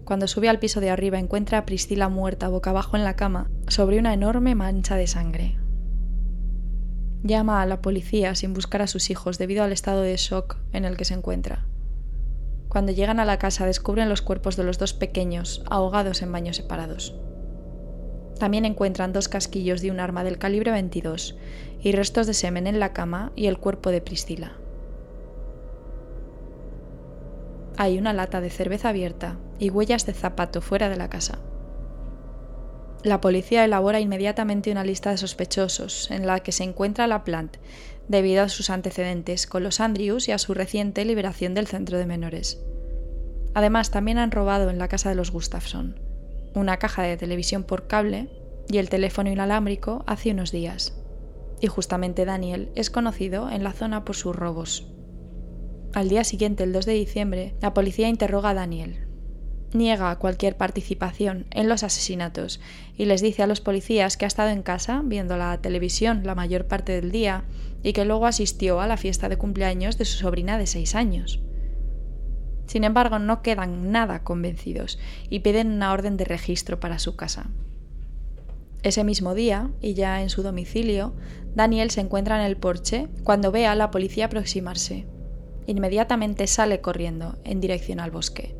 Cuando 0.05 0.29
sube 0.29 0.51
al 0.51 0.59
piso 0.59 0.79
de 0.83 0.91
arriba 0.91 1.19
encuentra 1.19 1.57
a 1.57 1.65
Priscila 1.65 2.11
muerta 2.11 2.49
boca 2.49 2.69
abajo 2.69 2.99
en 2.99 3.05
la 3.05 3.17
cama, 3.17 3.49
sobre 3.67 3.99
una 3.99 4.13
enorme 4.13 4.55
mancha 4.55 4.95
de 4.95 5.07
sangre. 5.07 5.57
Llama 7.23 7.63
a 7.63 7.67
la 7.67 7.81
policía 7.81 8.35
sin 8.35 8.53
buscar 8.53 8.83
a 8.83 8.87
sus 8.87 9.09
hijos 9.09 9.39
debido 9.39 9.65
al 9.65 9.73
estado 9.73 10.03
de 10.03 10.15
shock 10.19 10.59
en 10.75 10.85
el 10.85 10.99
que 10.99 11.07
se 11.07 11.15
encuentra. 11.15 11.65
Cuando 12.69 12.93
llegan 12.93 13.19
a 13.19 13.25
la 13.25 13.39
casa 13.39 13.65
descubren 13.65 14.11
los 14.11 14.21
cuerpos 14.21 14.57
de 14.57 14.65
los 14.65 14.77
dos 14.77 14.93
pequeños, 14.93 15.65
ahogados 15.71 16.21
en 16.21 16.31
baños 16.31 16.57
separados. 16.57 17.19
También 18.39 18.67
encuentran 18.67 19.15
dos 19.15 19.31
casquillos 19.31 19.81
de 19.81 19.91
un 19.91 19.99
arma 19.99 20.25
del 20.25 20.37
calibre 20.37 20.73
22 20.73 21.39
y 21.81 21.93
restos 21.93 22.27
de 22.27 22.35
semen 22.35 22.67
en 22.67 22.79
la 22.79 22.93
cama 22.93 23.33
y 23.35 23.47
el 23.47 23.57
cuerpo 23.57 23.91
de 23.91 24.03
Priscila. 24.03 24.59
Hay 27.77 27.99
una 27.99 28.13
lata 28.13 28.41
de 28.41 28.51
cerveza 28.51 28.91
abierta 28.91 29.39
y 29.59 29.71
huellas 29.71 30.07
de 30.07 30.15
zapato 30.15 30.61
fuera 30.61 30.89
de 30.89 30.97
la 30.97 31.11
casa. 31.11 31.39
La 33.03 33.21
policía 33.21 33.65
elabora 33.65 34.01
inmediatamente 34.01 34.73
una 34.73 34.85
lista 34.85 35.11
de 35.11 35.19
sospechosos 35.19 36.11
en 36.11 36.27
la 36.27 36.41
que 36.41 36.53
se 36.53 36.65
encuentra 36.65 37.07
la 37.07 37.25
Plant 37.25 37.57
debido 38.09 38.43
a 38.43 38.49
sus 38.49 38.71
antecedentes 38.71 39.47
con 39.47 39.63
los 39.63 39.81
Andrews 39.81 40.29
y 40.29 40.33
a 40.33 40.39
su 40.39 40.55
reciente 40.55 41.05
liberación 41.05 41.55
del 41.55 41.67
centro 41.67 41.99
de 41.99 42.07
menores. 42.07 42.61
Además, 43.55 43.91
también 43.91 44.19
han 44.19 44.31
robado 44.31 44.71
en 44.71 44.79
la 44.79 44.89
casa 44.89 45.09
de 45.09 45.15
los 45.15 45.31
Gustafson 45.31 46.07
una 46.61 46.79
caja 46.79 47.03
de 47.03 47.17
televisión 47.17 47.65
por 47.65 47.87
cable 47.87 48.29
y 48.69 48.79
el 48.79 48.89
teléfono 48.89 49.31
inalámbrico 49.31 50.05
hace 50.07 50.31
unos 50.31 50.51
días. 50.51 50.95
Y 51.61 51.67
justamente 51.69 52.25
Daniel 52.25 52.71
es 52.75 52.91
conocido 52.91 53.51
en 53.51 53.63
la 53.63 53.73
zona 53.73 54.05
por 54.05 54.17
sus 54.17 54.35
robos. 54.35 54.87
Al 55.97 56.11
día 56.11 56.25
siguiente, 56.25 56.63
el 56.63 56.75
2 56.75 56.85
de 56.85 56.93
diciembre, 56.93 57.55
la 57.63 57.73
policía 57.73 58.11
interroga 58.11 58.51
a 58.51 58.55
Daniel. 58.55 59.07
Niega 59.73 60.15
cualquier 60.17 60.55
participación 60.55 61.47
en 61.53 61.71
los 61.71 61.85
asesinatos 61.85 62.61
y 62.99 63.07
les 63.07 63.23
dice 63.23 63.43
a 63.43 63.47
los 63.47 63.63
policías 63.63 64.19
que 64.19 64.27
ha 64.27 64.29
estado 64.29 64.51
en 64.51 64.63
casa 64.63 65.01
viendo 65.03 65.39
la 65.39 65.57
televisión 65.63 66.21
la 66.25 66.35
mayor 66.35 66.67
parte 66.67 66.93
del 66.93 67.11
día 67.11 67.45
y 67.83 67.95
que 67.95 68.05
luego 68.05 68.27
asistió 68.27 68.83
a 68.83 68.87
la 68.87 68.99
fiesta 68.99 69.31
de 69.31 69.39
cumpleaños 69.39 69.97
de 69.97 70.05
su 70.05 70.19
sobrina 70.19 70.59
de 70.59 70.67
6 70.67 70.95
años. 70.95 71.41
Sin 72.67 72.85
embargo, 72.85 73.19
no 73.19 73.41
quedan 73.41 73.91
nada 73.91 74.23
convencidos 74.23 74.99
y 75.31 75.39
piden 75.39 75.73
una 75.73 75.95
orden 75.95 76.19
de 76.19 76.27
registro 76.27 76.79
para 76.79 76.99
su 76.99 77.17
casa. 77.17 77.49
Ese 78.83 79.03
mismo 79.03 79.35
día, 79.35 79.71
y 79.81 79.95
ya 79.95 80.21
en 80.21 80.29
su 80.29 80.43
domicilio, 80.43 81.15
Daniel 81.55 81.91
se 81.91 82.03
encuentra 82.03 82.39
en 82.39 82.45
el 82.45 82.59
porche 82.59 83.09
cuando 83.25 83.51
ve 83.51 83.67
a 83.67 83.75
la 83.75 83.91
policía 83.91 84.27
aproximarse. 84.27 85.07
Inmediatamente 85.67 86.47
sale 86.47 86.81
corriendo 86.81 87.39
en 87.45 87.61
dirección 87.61 88.01
al 88.01 88.11
bosque. 88.11 88.57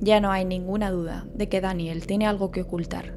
Ya 0.00 0.20
no 0.20 0.32
hay 0.32 0.44
ninguna 0.44 0.90
duda 0.90 1.26
de 1.34 1.48
que 1.48 1.60
Daniel 1.60 2.06
tiene 2.06 2.26
algo 2.26 2.50
que 2.50 2.62
ocultar. 2.62 3.16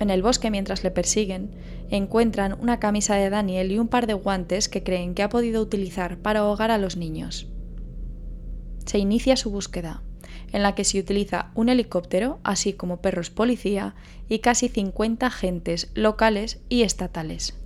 En 0.00 0.10
el 0.10 0.22
bosque 0.22 0.50
mientras 0.50 0.82
le 0.82 0.90
persiguen, 0.90 1.52
encuentran 1.88 2.58
una 2.60 2.80
camisa 2.80 3.14
de 3.14 3.30
Daniel 3.30 3.70
y 3.70 3.78
un 3.78 3.88
par 3.88 4.06
de 4.06 4.14
guantes 4.14 4.68
que 4.68 4.82
creen 4.82 5.14
que 5.14 5.22
ha 5.22 5.28
podido 5.28 5.62
utilizar 5.62 6.18
para 6.18 6.40
ahogar 6.40 6.70
a 6.70 6.78
los 6.78 6.96
niños. 6.96 7.48
Se 8.84 8.98
inicia 8.98 9.36
su 9.36 9.50
búsqueda, 9.50 10.02
en 10.52 10.62
la 10.62 10.74
que 10.74 10.84
se 10.84 10.98
utiliza 10.98 11.52
un 11.54 11.68
helicóptero, 11.68 12.40
así 12.42 12.72
como 12.72 13.00
perros 13.00 13.30
policía 13.30 13.94
y 14.28 14.40
casi 14.40 14.68
50 14.68 15.26
agentes 15.26 15.90
locales 15.94 16.60
y 16.68 16.82
estatales. 16.82 17.61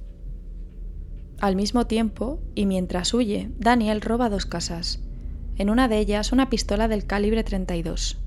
Al 1.41 1.55
mismo 1.55 1.87
tiempo, 1.87 2.41
y 2.55 2.65
mientras 2.65 3.13
huye, 3.13 3.51
Daniel 3.59 4.01
roba 4.01 4.31
dos 4.31 4.47
casas. 4.47 5.01
En 5.57 5.69
una 5.69 5.87
de 5.87 5.99
ellas 5.99 6.33
una 6.33 6.49
pistola 6.49 6.89
del 6.89 7.07
calibre 7.07 7.45
32. 7.45 8.19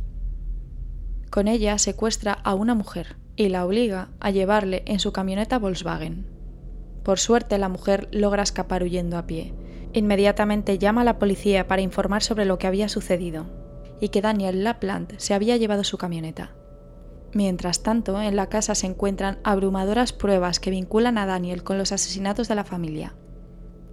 Con 1.32 1.48
ella 1.48 1.78
secuestra 1.80 2.34
a 2.34 2.54
una 2.54 2.76
mujer, 2.76 3.16
y 3.36 3.50
la 3.50 3.66
obliga 3.66 4.10
a 4.20 4.30
llevarle 4.30 4.84
en 4.86 5.00
su 5.00 5.12
camioneta 5.12 5.58
Volkswagen. 5.58 6.28
Por 7.04 7.18
suerte 7.18 7.58
la 7.58 7.70
mujer 7.70 8.10
logra 8.12 8.44
escapar 8.44 8.84
huyendo 8.84 9.18
a 9.18 9.26
pie. 9.26 9.54
Inmediatamente 9.94 10.78
llama 10.78 11.02
a 11.02 11.06
la 11.06 11.18
policía 11.18 11.68
para 11.68 11.82
informar 11.82 12.22
sobre 12.22 12.46
lo 12.46 12.60
que 12.60 12.68
había 12.68 12.90
sucedido 12.90 13.46
y 14.00 14.10
que 14.10 14.22
Daniel 14.22 14.64
Laplant 14.64 15.14
se 15.18 15.34
había 15.34 15.58
llevado 15.58 15.84
su 15.84 15.98
camioneta. 15.98 16.52
Mientras 17.34 17.84
tanto, 17.84 18.22
en 18.22 18.36
la 18.36 18.48
casa 18.48 18.76
se 18.76 18.88
encuentran 18.88 19.40
abrumadoras 19.44 20.14
pruebas 20.14 20.60
que 20.60 20.72
vinculan 20.72 21.18
a 21.18 21.26
Daniel 21.26 21.64
con 21.64 21.78
los 21.78 21.92
asesinatos 21.92 22.48
de 22.48 22.56
la 22.56 22.64
familia. 22.64 23.16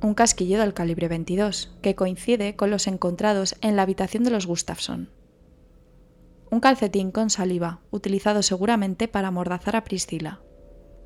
Un 0.03 0.14
casquillo 0.14 0.59
del 0.59 0.75
calibre 0.75 1.09
22, 1.09 1.77
que 1.83 1.94
coincide 1.94 2.57
con 2.57 2.70
los 2.70 2.87
encontrados 2.87 3.57
en 3.61 3.77
la 3.77 3.83
habitación 3.83 4.25
de 4.25 4.31
los 4.31 4.46
Gustafson 4.46 5.11
un 6.51 6.61
calcetín 6.61 7.11
con 7.11 7.31
saliva, 7.31 7.81
utilizado 7.90 8.42
seguramente 8.42 9.09
para 9.09 9.29
amordazar 9.29 9.77
a 9.77 9.85
Priscila, 9.85 10.40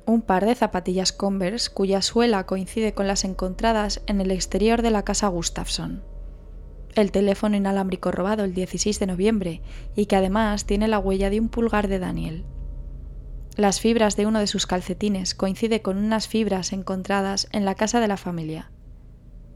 un 0.05 0.21
par 0.21 0.45
de 0.45 0.55
zapatillas 0.55 1.11
Converse 1.11 1.69
cuya 1.71 2.01
suela 2.01 2.45
coincide 2.45 2.93
con 2.93 3.07
las 3.07 3.23
encontradas 3.23 4.01
en 4.07 4.21
el 4.21 4.31
exterior 4.31 4.81
de 4.81 4.91
la 4.91 5.03
casa 5.03 5.27
Gustafson, 5.27 6.03
el 6.95 7.11
teléfono 7.11 7.55
inalámbrico 7.55 8.11
robado 8.11 8.43
el 8.43 8.53
16 8.53 8.99
de 8.99 9.07
noviembre 9.07 9.61
y 9.95 10.05
que 10.05 10.15
además 10.15 10.65
tiene 10.65 10.87
la 10.87 10.99
huella 10.99 11.29
de 11.29 11.39
un 11.39 11.49
pulgar 11.49 11.87
de 11.87 11.99
Daniel. 11.99 12.45
Las 13.57 13.79
fibras 13.79 14.15
de 14.15 14.25
uno 14.25 14.39
de 14.39 14.47
sus 14.47 14.65
calcetines 14.65 15.35
coincide 15.35 15.81
con 15.81 15.97
unas 15.97 16.27
fibras 16.27 16.71
encontradas 16.71 17.47
en 17.51 17.65
la 17.65 17.75
casa 17.75 17.99
de 17.99 18.07
la 18.07 18.17
familia. 18.17 18.71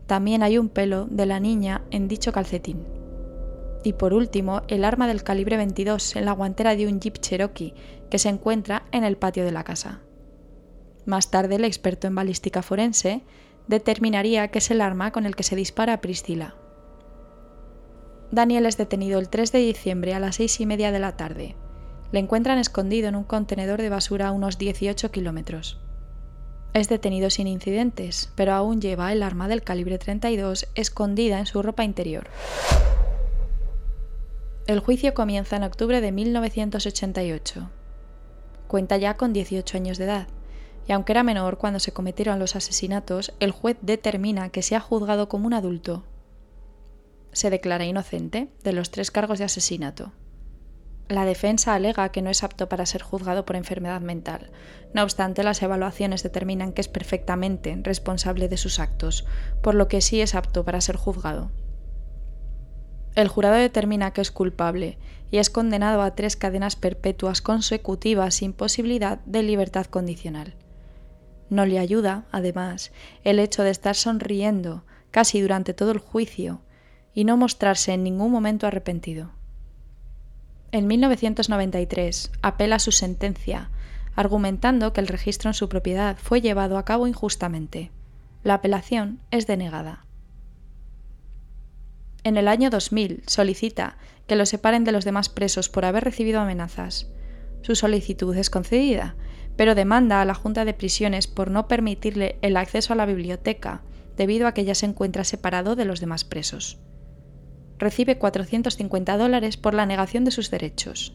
También 0.05 0.43
hay 0.43 0.57
un 0.57 0.69
pelo 0.69 1.07
de 1.09 1.25
la 1.25 1.39
niña 1.39 1.81
en 1.91 2.07
dicho 2.07 2.31
calcetín. 2.31 2.85
Y 3.83 3.93
por 3.93 4.13
último, 4.13 4.63
el 4.67 4.83
arma 4.83 5.07
del 5.07 5.23
calibre 5.23 5.57
22 5.57 6.15
en 6.15 6.25
la 6.25 6.33
guantera 6.33 6.75
de 6.75 6.87
un 6.87 6.99
Jeep 6.99 7.19
Cherokee 7.19 7.73
que 8.09 8.19
se 8.19 8.29
encuentra 8.29 8.83
en 8.91 9.03
el 9.03 9.17
patio 9.17 9.45
de 9.45 9.51
la 9.51 9.63
casa. 9.63 10.01
Más 11.05 11.29
tarde, 11.29 11.55
el 11.55 11.65
experto 11.65 12.07
en 12.07 12.15
balística 12.15 12.61
forense 12.63 13.23
determinaría 13.67 14.47
que 14.49 14.59
es 14.59 14.71
el 14.71 14.81
arma 14.81 15.11
con 15.11 15.25
el 15.25 15.35
que 15.35 15.43
se 15.43 15.55
dispara 15.55 15.93
a 15.93 16.01
Priscila. 16.01 16.55
Daniel 18.31 18.65
es 18.65 18.77
detenido 18.77 19.19
el 19.19 19.29
3 19.29 19.51
de 19.51 19.59
diciembre 19.59 20.13
a 20.13 20.19
las 20.19 20.35
6 20.37 20.61
y 20.61 20.65
media 20.65 20.91
de 20.91 20.99
la 20.99 21.15
tarde. 21.15 21.55
Le 22.11 22.19
encuentran 22.19 22.57
escondido 22.57 23.07
en 23.07 23.15
un 23.15 23.23
contenedor 23.23 23.81
de 23.81 23.89
basura 23.89 24.27
a 24.27 24.31
unos 24.31 24.57
18 24.57 25.11
kilómetros. 25.11 25.79
Es 26.73 26.89
detenido 26.89 27.29
sin 27.29 27.47
incidentes, 27.47 28.31
pero 28.35 28.53
aún 28.53 28.81
lleva 28.81 29.13
el 29.13 29.23
arma 29.23 29.47
del 29.47 29.63
calibre 29.63 29.97
32 29.97 30.67
escondida 30.75 31.39
en 31.39 31.45
su 31.45 31.61
ropa 31.61 31.83
interior. 31.83 32.27
El 34.67 34.79
juicio 34.79 35.13
comienza 35.13 35.55
en 35.55 35.63
octubre 35.63 36.01
de 36.01 36.11
1988. 36.11 37.69
Cuenta 38.67 38.97
ya 38.97 39.15
con 39.15 39.31
18 39.31 39.77
años 39.77 39.97
de 39.97 40.05
edad, 40.05 40.27
y 40.87 40.91
aunque 40.91 41.13
era 41.13 41.23
menor 41.23 41.57
cuando 41.57 41.79
se 41.79 41.93
cometieron 41.93 42.39
los 42.39 42.55
asesinatos, 42.55 43.33
el 43.39 43.51
juez 43.51 43.77
determina 43.81 44.49
que 44.49 44.63
se 44.63 44.75
ha 44.75 44.79
juzgado 44.79 45.29
como 45.29 45.47
un 45.47 45.53
adulto. 45.53 46.03
Se 47.35 47.49
declara 47.49 47.83
inocente 47.83 48.47
de 48.63 48.71
los 48.71 48.91
tres 48.91 49.11
cargos 49.11 49.39
de 49.39 49.43
asesinato. 49.43 50.13
La 51.09 51.25
defensa 51.25 51.73
alega 51.73 52.07
que 52.07 52.21
no 52.21 52.29
es 52.29 52.45
apto 52.45 52.69
para 52.69 52.85
ser 52.85 53.01
juzgado 53.01 53.43
por 53.43 53.57
enfermedad 53.57 53.99
mental. 53.99 54.51
No 54.93 55.03
obstante, 55.03 55.43
las 55.43 55.61
evaluaciones 55.61 56.23
determinan 56.23 56.71
que 56.71 56.79
es 56.79 56.87
perfectamente 56.87 57.77
responsable 57.83 58.47
de 58.47 58.55
sus 58.55 58.79
actos, 58.79 59.25
por 59.61 59.75
lo 59.75 59.89
que 59.89 59.99
sí 59.99 60.21
es 60.21 60.33
apto 60.33 60.63
para 60.63 60.79
ser 60.79 60.95
juzgado. 60.95 61.51
El 63.15 63.27
jurado 63.27 63.55
determina 63.55 64.13
que 64.13 64.21
es 64.21 64.31
culpable 64.31 64.97
y 65.29 65.39
es 65.39 65.49
condenado 65.49 66.03
a 66.03 66.15
tres 66.15 66.37
cadenas 66.37 66.77
perpetuas 66.77 67.41
consecutivas 67.41 68.35
sin 68.35 68.53
posibilidad 68.53 69.19
de 69.25 69.43
libertad 69.43 69.87
condicional. 69.87 70.55
No 71.49 71.65
le 71.65 71.79
ayuda, 71.79 72.27
además, 72.31 72.93
el 73.25 73.39
hecho 73.39 73.63
de 73.63 73.71
estar 73.71 73.95
sonriendo 73.95 74.85
casi 75.11 75.41
durante 75.41 75.73
todo 75.73 75.91
el 75.91 75.99
juicio 75.99 76.61
y 77.15 77.23
no 77.23 77.37
mostrarse 77.37 77.93
en 77.93 78.03
ningún 78.03 78.31
momento 78.31 78.67
arrepentido. 78.67 79.31
En 80.71 80.85
1993 80.85 82.31
apela 82.43 82.77
su 82.77 82.91
sentencia, 82.91 83.71
argumentando 84.15 84.93
que 84.93 85.01
el 85.01 85.07
registro 85.07 85.49
en 85.49 85.55
su 85.55 85.67
propiedad 85.69 86.17
fue 86.17 86.41
llevado 86.41 86.77
a 86.77 86.85
cabo 86.85 87.07
injustamente. 87.07 87.91
La 88.43 88.55
apelación 88.55 89.19
es 89.31 89.47
denegada 89.47 90.05
en 92.25 92.37
el 92.37 92.47
año 92.47 92.71
2000 92.71 93.21
solicita 93.27 93.97
que 94.25 94.35
lo 94.35 94.47
separen 94.47 94.83
de 94.83 94.91
los 94.91 95.05
demás 95.05 95.29
presos 95.29 95.69
por 95.69 95.85
haber 95.85 96.03
recibido 96.03 96.41
amenazas. 96.41 97.07
Su 97.61 97.75
solicitud 97.75 98.35
es 98.35 98.49
concedida, 98.49 99.15
pero 99.55 99.75
demanda 99.75 100.21
a 100.21 100.25
la 100.25 100.33
Junta 100.33 100.65
de 100.65 100.73
Prisiones 100.73 101.27
por 101.27 101.51
no 101.51 101.67
permitirle 101.67 102.39
el 102.41 102.57
acceso 102.57 102.93
a 102.93 102.95
la 102.95 103.05
biblioteca, 103.05 103.83
debido 104.17 104.47
a 104.47 104.55
que 104.55 104.65
ya 104.65 104.73
se 104.73 104.87
encuentra 104.87 105.23
separado 105.23 105.75
de 105.75 105.85
los 105.85 105.99
demás 105.99 106.23
presos. 106.23 106.79
Recibe 107.77 108.17
450 108.17 109.17
dólares 109.17 109.57
por 109.57 109.73
la 109.73 109.85
negación 109.85 110.23
de 110.25 110.31
sus 110.31 110.49
derechos. 110.49 111.13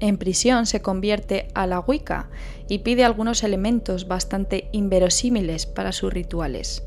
En 0.00 0.16
prisión 0.16 0.64
se 0.64 0.80
convierte 0.80 1.48
a 1.54 1.66
la 1.66 1.80
Wicca 1.80 2.30
y 2.68 2.78
pide 2.78 3.04
algunos 3.04 3.42
elementos 3.42 4.08
bastante 4.08 4.70
inverosímiles 4.72 5.66
para 5.66 5.92
sus 5.92 6.12
rituales. 6.12 6.82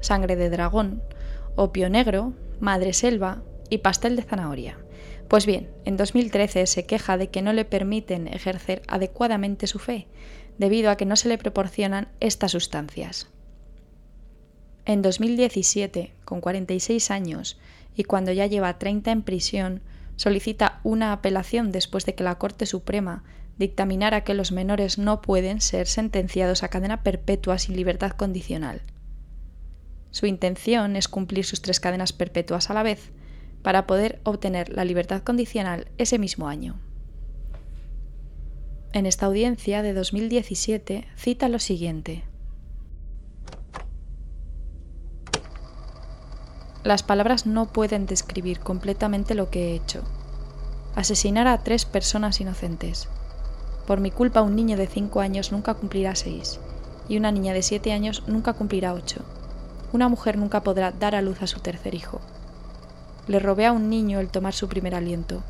Sangre 0.00 0.34
de 0.34 0.50
dragón, 0.50 1.02
opio 1.54 1.88
negro, 1.88 2.32
madre 2.58 2.92
selva 2.92 3.42
y 3.70 3.78
pastel 3.78 4.16
de 4.16 4.22
zanahoria. 4.22 4.78
Pues 5.28 5.46
bien, 5.46 5.70
en 5.84 5.96
2013 5.96 6.66
se 6.66 6.86
queja 6.86 7.16
de 7.16 7.28
que 7.28 7.42
no 7.42 7.52
le 7.52 7.64
permiten 7.64 8.26
ejercer 8.28 8.82
adecuadamente 8.88 9.66
su 9.66 9.78
fe, 9.78 10.08
debido 10.56 10.90
a 10.90 10.96
que 10.96 11.06
no 11.06 11.16
se 11.16 11.28
le 11.28 11.38
proporcionan 11.38 12.08
estas 12.18 12.52
sustancias. 12.52 13.28
En 14.88 15.02
2017, 15.02 16.14
con 16.24 16.40
46 16.40 17.10
años 17.10 17.58
y 17.94 18.04
cuando 18.04 18.32
ya 18.32 18.46
lleva 18.46 18.78
30 18.78 19.12
en 19.12 19.20
prisión, 19.20 19.82
solicita 20.16 20.80
una 20.82 21.12
apelación 21.12 21.72
después 21.72 22.06
de 22.06 22.14
que 22.14 22.24
la 22.24 22.38
Corte 22.38 22.64
Suprema 22.64 23.22
dictaminara 23.58 24.24
que 24.24 24.32
los 24.32 24.50
menores 24.50 24.96
no 24.96 25.20
pueden 25.20 25.60
ser 25.60 25.88
sentenciados 25.88 26.62
a 26.62 26.68
cadena 26.68 27.02
perpetua 27.02 27.58
sin 27.58 27.76
libertad 27.76 28.12
condicional. 28.12 28.80
Su 30.10 30.24
intención 30.24 30.96
es 30.96 31.06
cumplir 31.06 31.44
sus 31.44 31.60
tres 31.60 31.80
cadenas 31.80 32.14
perpetuas 32.14 32.70
a 32.70 32.74
la 32.74 32.82
vez 32.82 33.10
para 33.60 33.86
poder 33.86 34.20
obtener 34.24 34.70
la 34.70 34.86
libertad 34.86 35.22
condicional 35.22 35.88
ese 35.98 36.18
mismo 36.18 36.48
año. 36.48 36.80
En 38.94 39.04
esta 39.04 39.26
audiencia 39.26 39.82
de 39.82 39.92
2017 39.92 41.06
cita 41.14 41.50
lo 41.50 41.58
siguiente. 41.58 42.24
Las 46.84 47.02
palabras 47.02 47.46
no 47.46 47.66
pueden 47.66 48.06
describir 48.06 48.60
completamente 48.60 49.34
lo 49.34 49.50
que 49.50 49.70
he 49.70 49.74
hecho. 49.74 50.02
Asesinar 50.94 51.46
a 51.46 51.58
tres 51.58 51.84
personas 51.84 52.40
inocentes. 52.40 53.08
Por 53.86 54.00
mi 54.00 54.10
culpa 54.10 54.42
un 54.42 54.56
niño 54.56 54.76
de 54.76 54.86
5 54.86 55.20
años 55.20 55.52
nunca 55.52 55.74
cumplirá 55.74 56.14
6 56.14 56.60
y 57.08 57.16
una 57.16 57.32
niña 57.32 57.52
de 57.52 57.62
7 57.62 57.92
años 57.92 58.22
nunca 58.26 58.52
cumplirá 58.52 58.92
8 58.92 59.22
una 59.92 60.08
mujer 60.08 60.36
nunca 60.36 60.62
podrá 60.62 60.92
dar 60.92 61.14
a 61.14 61.22
luz 61.22 61.42
a 61.42 61.46
su 61.46 61.60
tercer 61.60 61.94
hijo. 61.94 62.20
Le 63.26 63.38
robé 63.38 63.66
a 63.66 63.72
un 63.72 63.88
niño 63.88 64.20
el 64.20 64.28
tomar 64.28 64.52
su 64.52 64.68
primer 64.68 64.94
aliento. 64.94 65.42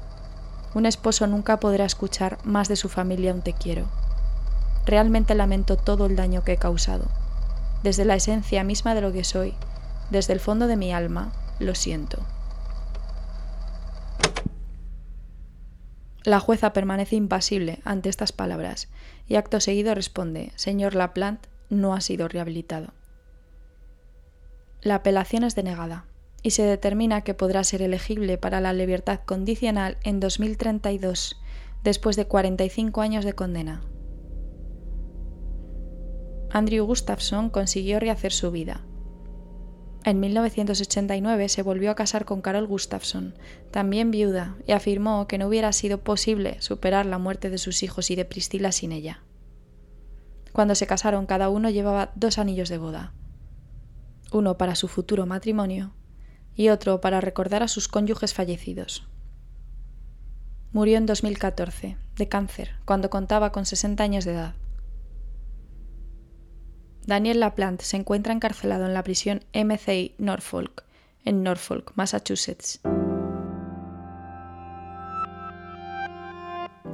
Un 0.74 0.86
esposo 0.86 1.26
nunca 1.26 1.58
podrá 1.58 1.84
escuchar 1.84 2.38
más 2.44 2.68
de 2.68 2.76
su 2.76 2.88
familia 2.88 3.34
un 3.34 3.42
te 3.42 3.52
quiero. 3.52 3.86
Realmente 4.86 5.34
lamento 5.34 5.76
todo 5.76 6.06
el 6.06 6.16
daño 6.16 6.44
que 6.44 6.52
he 6.52 6.56
causado. 6.56 7.04
Desde 7.82 8.04
la 8.04 8.14
esencia 8.14 8.62
misma 8.64 8.94
de 8.94 9.00
lo 9.00 9.12
que 9.12 9.24
soy, 9.24 9.54
desde 10.11 10.33
el 10.33 10.40
fondo 10.40 10.66
de 10.66 10.77
mi 10.77 10.92
alma, 10.92 11.33
lo 11.59 11.75
siento. 11.75 12.25
La 16.25 16.40
jueza 16.40 16.73
permanece 16.73 17.16
impasible 17.16 17.81
ante 17.85 18.09
estas 18.09 18.33
palabras 18.33 18.88
y 19.27 19.37
acto 19.37 19.61
seguido 19.61 19.94
responde, 19.94 20.53
Señor 20.57 20.94
Laplante, 20.94 21.49
no 21.71 21.94
ha 21.94 22.01
sido 22.01 22.29
rehabilitado. 22.29 22.92
La 24.83 24.97
apelación 24.97 25.44
es 25.44 25.55
denegada 25.55 26.05
y 26.42 26.51
se 26.51 26.62
determina 26.62 27.23
que 27.23 27.35
podrá 27.35 27.64
ser 27.64 27.83
elegible 27.83 28.38
para 28.38 28.61
la 28.61 28.73
libertad 28.73 29.21
condicional 29.25 29.97
en 30.05 30.21
2032, 30.21 31.40
después 31.83 32.16
de 32.16 32.27
45 32.27 33.01
años 33.01 33.25
de 33.25 33.33
condena. 33.33 33.83
Andrew 36.51 36.87
Gustafsson 36.87 37.51
consiguió 37.51 38.01
rehacer 38.01 38.33
su 38.33 38.51
vida. 38.51 38.88
En 40.09 40.21
1989 40.21 41.51
se 41.51 41.62
volvió 41.62 41.90
a 41.90 41.94
casar 41.94 42.25
con 42.25 42.40
Carol 42.40 42.66
Gustafsson, 42.66 43.35
también 43.71 44.11
viuda, 44.11 44.57
y 44.66 44.73
afirmó 44.73 45.29
que 45.29 45.37
no 45.37 45.49
hubiera 45.49 45.71
sido 45.75 45.99
posible 45.99 46.57
superar 46.62 47.05
la 47.05 47.18
muerte 47.18 47.51
de 47.51 47.59
sus 47.59 47.83
hijos 47.83 48.11
y 48.11 48.16
de 48.16 48.25
Priscila 48.25 48.73
sin 48.73 48.92
ella. 48.92 49.23
Cuando 50.55 50.75
se 50.77 50.87
casaron 50.87 51.27
cada 51.27 51.51
uno 51.51 51.68
llevaba 51.68 52.12
dos 52.14 52.38
anillos 52.38 52.71
de 52.71 52.79
boda, 52.79 53.12
uno 54.33 54.57
para 54.57 54.77
su 54.77 54.88
futuro 54.88 55.27
matrimonio 55.27 55.92
y 56.55 56.71
otro 56.71 57.03
para 57.03 57.21
recordar 57.21 57.62
a 57.62 57.68
sus 57.68 57.87
cónyuges 57.87 58.33
fallecidos. 58.33 59.07
Murió 60.73 60.97
en 60.97 61.05
2014, 61.05 61.99
de 62.16 62.29
cáncer, 62.29 62.77
cuando 62.87 63.11
contaba 63.11 63.53
con 63.53 63.66
60 63.66 64.03
años 64.05 64.25
de 64.25 64.33
edad. 64.33 64.55
Daniel 67.09 67.40
Laplante 67.40 67.87
se 67.87 67.97
encuentra 67.97 68.35
encarcelado 68.35 68.85
en 68.85 68.92
la 68.92 69.03
prisión 69.03 69.42
MCI 69.55 70.14
Norfolk, 70.18 70.85
en 71.25 71.42
Norfolk, 71.42 71.92
Massachusetts. 71.94 72.81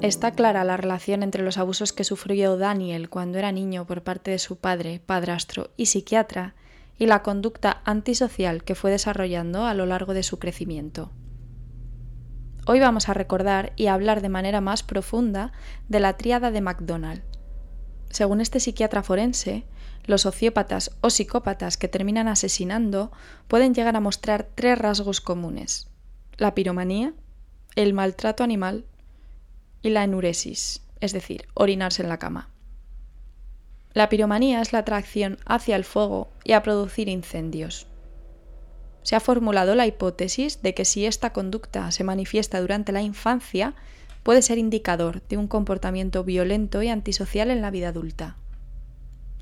Está 0.01 0.31
clara 0.31 0.63
la 0.63 0.77
relación 0.77 1.25
entre 1.25 1.43
los 1.43 1.59
abusos 1.59 1.93
que 1.93 2.05
sufrió 2.05 2.57
Daniel 2.57 3.11
cuando 3.11 3.39
era 3.39 3.51
niño 3.51 3.89
por 3.89 4.05
parte 4.05 4.31
de 4.31 4.39
su 4.39 4.55
padre, 4.55 5.01
padrastro 5.05 5.71
y 5.77 5.87
psiquiatra, 5.87 6.55
y 6.97 7.07
la 7.07 7.25
conducta 7.25 7.83
antisocial 7.85 8.63
que 8.63 8.77
fue 8.77 8.93
desarrollando 8.93 9.65
a 9.65 9.75
lo 9.75 9.85
largo 9.85 10.15
de 10.15 10.23
su 10.23 10.39
crecimiento. 10.39 11.11
Hoy 12.69 12.79
vamos 12.79 13.09
a 13.09 13.15
recordar 13.15 13.73
y 13.75 13.89
hablar 13.89 14.23
de 14.23 14.29
manera 14.29 14.61
más 14.61 14.85
profunda 14.85 15.51
de 15.89 15.99
la 15.99 16.17
tríada 16.17 16.53
de 16.53 16.61
McDonald. 16.61 17.25
Según 18.11 18.41
este 18.41 18.61
psiquiatra 18.61 19.03
forense, 19.03 19.67
los 20.07 20.23
sociópatas 20.23 20.91
o 21.01 21.11
psicópatas 21.11 21.77
que 21.77 21.89
terminan 21.89 22.29
asesinando 22.29 23.13
pueden 23.49 23.75
llegar 23.75 23.97
a 23.97 24.01
mostrar 24.01 24.49
tres 24.55 24.79
rasgos 24.79 25.21
comunes. 25.21 25.89
La 26.37 26.55
piromanía, 26.55 27.15
el 27.77 27.93
maltrato 27.93 28.45
animal 28.45 28.85
y 29.83 29.91
la 29.91 30.05
enuresis, 30.05 30.83
es 31.01 31.13
decir, 31.13 31.47
orinarse 31.55 32.03
en 32.03 32.09
la 32.09 32.19
cama. 32.19 32.51
La 33.93 34.09
piromanía 34.09 34.61
es 34.61 34.73
la 34.73 34.81
atracción 34.81 35.39
hacia 35.47 35.77
el 35.77 35.85
fuego 35.85 36.29
y 36.43 36.53
a 36.53 36.63
producir 36.63 37.09
incendios. 37.09 37.87
Se 39.03 39.15
ha 39.15 39.21
formulado 39.21 39.75
la 39.75 39.87
hipótesis 39.87 40.63
de 40.63 40.75
que 40.75 40.85
si 40.85 41.07
esta 41.07 41.33
conducta 41.33 41.91
se 41.93 42.05
manifiesta 42.05 42.61
durante 42.61 42.91
la 42.91 43.03
infancia, 43.03 43.75
puede 44.23 44.43
ser 44.43 44.59
indicador 44.59 45.23
de 45.29 45.37
un 45.37 45.47
comportamiento 45.47 46.25
violento 46.25 46.83
y 46.83 46.89
antisocial 46.89 47.51
en 47.51 47.61
la 47.61 47.71
vida 47.71 47.89
adulta. 47.89 48.37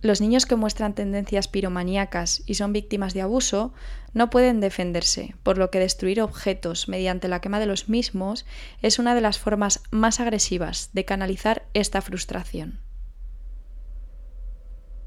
Los 0.03 0.21
niños 0.21 0.47
que 0.47 0.57
muestran 0.57 0.95
tendencias 0.95 1.47
piromaníacas 1.47 2.43
y 2.45 2.55
son 2.55 2.73
víctimas 2.73 3.15
de 3.15 3.23
abuso 3.23 3.73
no 4.13 4.31
pueden 4.31 4.59
defenderse, 4.59 5.37
por 5.45 5.59
lo 5.59 5.71
que 5.71 5.79
destruir 5.79 6.21
objetos 6.21 6.89
mediante 6.89 7.29
la 7.29 7.41
quema 7.41 7.61
de 7.61 7.67
los 7.67 7.89
mismos 7.89 8.45
es 8.83 8.99
una 8.99 9.15
de 9.15 9.21
las 9.21 9.39
formas 9.39 9.85
más 9.93 10.19
agresivas 10.19 10.91
de 10.93 11.05
canalizar 11.05 11.67
esta 11.73 12.03
frustración. 12.03 12.81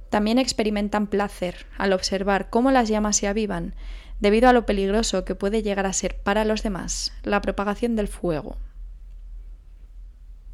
También 0.10 0.39
experimentan 0.39 1.08
placer 1.08 1.65
al 1.77 1.91
observar 1.91 2.49
cómo 2.49 2.71
las 2.71 2.88
llamas 2.88 3.17
se 3.17 3.27
avivan, 3.27 3.75
debido 4.21 4.47
a 4.47 4.53
lo 4.53 4.65
peligroso 4.65 5.25
que 5.25 5.36
puede 5.36 5.62
llegar 5.62 5.86
a 5.86 5.91
ser 5.91 6.21
para 6.21 6.45
los 6.45 6.63
demás 6.63 7.12
la 7.23 7.41
propagación 7.41 7.97
del 7.97 8.08
fuego. 8.08 8.55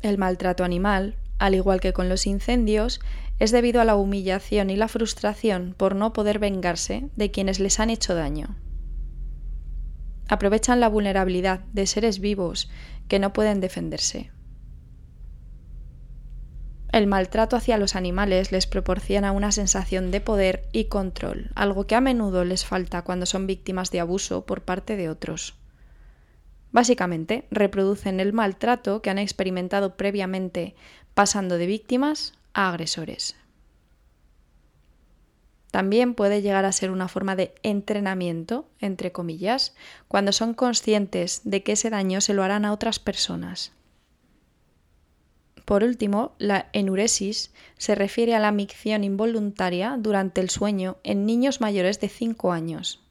El 0.02 0.18
maltrato 0.18 0.64
animal, 0.64 1.16
al 1.42 1.56
igual 1.56 1.82
que 1.82 1.92
con 1.92 2.08
los 2.08 2.28
incendios, 2.28 3.02
es 3.40 3.50
debido 3.50 3.82
a 3.82 3.86
la 3.86 3.96
humillación 3.96 4.70
y 4.70 4.76
la 4.76 4.88
frustración 4.88 5.74
por 5.76 5.96
no 5.96 6.14
poder 6.14 6.38
vengarse 6.38 7.10
de 7.16 7.32
quienes 7.32 7.60
les 7.60 7.80
han 7.80 7.90
hecho 7.90 8.14
daño. 8.14 8.56
Aprovechan 10.28 10.80
la 10.80 10.88
vulnerabilidad 10.88 11.62
de 11.74 11.88
seres 11.88 12.20
vivos 12.20 12.70
que 13.08 13.18
no 13.18 13.34
pueden 13.34 13.60
defenderse. 13.60 14.30
El 16.92 17.08
maltrato 17.08 17.56
hacia 17.56 17.80
los 17.80 17.96
animales 17.96 18.52
les 18.52 18.68
proporciona 18.68 19.32
una 19.32 19.52
sensación 19.52 20.12
de 20.12 20.22
poder 20.22 20.70
y 20.72 20.86
control, 20.86 21.50
algo 21.56 21.88
que 21.88 21.96
a 21.96 22.02
menudo 22.02 22.46
les 22.46 22.66
falta 22.66 23.02
cuando 23.02 23.26
son 23.26 23.48
víctimas 23.48 23.90
de 23.90 24.00
abuso 24.00 24.46
por 24.46 24.62
parte 24.62 24.96
de 24.96 25.10
otros. 25.10 25.56
Básicamente, 26.72 27.48
reproducen 27.52 28.20
el 28.22 28.32
maltrato 28.32 29.02
que 29.02 29.10
han 29.10 29.20
experimentado 29.20 29.98
previamente, 29.98 30.76
pasando 31.14 31.58
de 31.58 31.68
víctimas 31.68 32.34
a 32.54 32.70
agresores. 32.70 33.36
También 35.72 36.16
puede 36.16 36.42
llegar 36.42 36.66
a 36.66 36.72
ser 36.74 36.92
una 36.92 37.08
forma 37.08 37.38
de 37.38 37.56
entrenamiento, 37.64 38.68
entre 38.80 39.14
comillas, 39.14 39.74
cuando 40.10 40.34
son 40.34 40.54
conscientes 40.54 41.42
de 41.46 41.64
que 41.64 41.74
ese 41.74 41.90
daño 41.90 42.20
se 42.20 42.34
lo 42.34 42.44
harán 42.44 42.66
a 42.66 42.74
otras 42.74 43.00
personas. 43.00 43.72
Por 45.64 45.86
último, 45.86 46.34
la 46.38 46.68
enuresis 46.74 47.54
se 47.78 47.96
refiere 47.96 48.36
a 48.36 48.40
la 48.40 48.52
micción 48.52 49.06
involuntaria 49.06 49.96
durante 49.98 50.42
el 50.42 50.50
sueño 50.50 50.98
en 51.04 51.26
niños 51.26 51.62
mayores 51.62 52.02
de 52.02 52.10
5 52.10 52.52
años. 52.52 53.02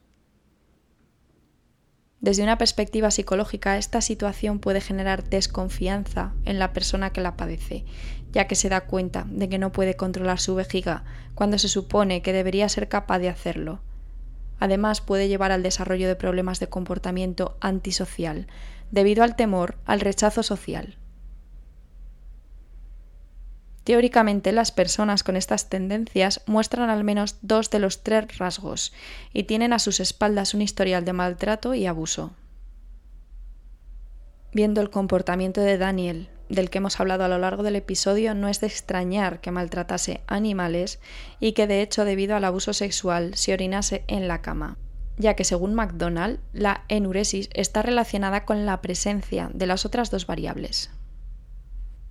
Desde 2.21 2.43
una 2.43 2.59
perspectiva 2.59 3.11
psicológica, 3.11 3.79
esta 3.79 4.03
situación 4.03 4.59
puede 4.59 4.83
generar 4.83 5.25
desconfianza 5.25 6.35
en 6.45 6.59
la 6.59 6.75
persona 6.75 7.11
que 7.11 7.23
la 7.23 7.37
padece, 7.37 7.85
ya 8.33 8.47
que 8.47 8.57
se 8.57 8.69
da 8.69 8.83
cuenta 8.83 9.27
de 9.31 9.49
que 9.49 9.59
no 9.59 9.73
puede 9.73 9.97
controlar 9.97 10.39
su 10.39 10.55
vejiga 10.55 11.05
cuando 11.35 11.59
se 11.59 11.69
supone 11.69 12.21
que 12.21 12.35
debería 12.35 12.69
ser 12.69 12.89
capaz 12.89 13.21
de 13.21 13.31
hacerlo. 13.31 13.81
Además, 14.59 15.01
puede 15.01 15.29
llevar 15.29 15.51
al 15.51 15.63
desarrollo 15.63 16.09
de 16.09 16.17
problemas 16.17 16.61
de 16.61 16.69
comportamiento 16.69 17.57
antisocial, 17.61 18.47
debido 18.91 19.25
al 19.25 19.35
temor 19.35 19.77
al 19.87 20.01
rechazo 20.01 20.43
social. 20.43 20.99
Teóricamente, 23.91 24.53
las 24.53 24.71
personas 24.71 25.25
con 25.25 25.35
estas 25.35 25.69
tendencias 25.69 26.43
muestran 26.47 26.91
al 26.91 27.03
menos 27.03 27.39
dos 27.43 27.71
de 27.71 27.81
los 27.81 28.05
tres 28.05 28.39
rasgos 28.39 28.93
y 29.33 29.43
tienen 29.43 29.73
a 29.73 29.81
sus 29.81 29.99
espaldas 29.99 30.55
un 30.55 30.63
historial 30.63 31.05
de 31.05 31.13
maltrato 31.13 31.75
y 31.75 31.87
abuso. 31.87 32.31
Viendo 34.53 34.81
el 34.81 34.91
comportamiento 34.91 35.61
de 35.61 35.77
Daniel, 35.77 36.29
del 36.49 36.71
que 36.71 36.79
hemos 36.79 37.01
hablado 37.01 37.25
a 37.25 37.29
lo 37.29 37.39
largo 37.39 37.65
del 37.65 37.75
episodio, 37.75 38.33
no 38.33 38.47
es 38.47 38.61
de 38.61 38.69
extrañar 38.69 39.41
que 39.41 39.51
maltratase 39.51 40.21
animales 40.29 41.01
y 41.41 41.51
que 41.51 41.67
de 41.67 41.83
hecho 41.83 42.05
debido 42.05 42.37
al 42.37 42.45
abuso 42.45 42.73
sexual 42.73 43.35
se 43.35 43.55
orinase 43.55 44.05
en 44.07 44.29
la 44.29 44.41
cama, 44.41 44.79
ya 45.17 45.35
que 45.35 45.43
según 45.43 45.75
McDonald, 45.75 46.39
la 46.53 46.85
enuresis 46.87 47.51
está 47.55 47.83
relacionada 47.83 48.45
con 48.45 48.67
la 48.67 48.83
presencia 48.83 49.51
de 49.53 49.67
las 49.67 49.85
otras 49.85 50.13
dos 50.13 50.29
variables, 50.29 50.93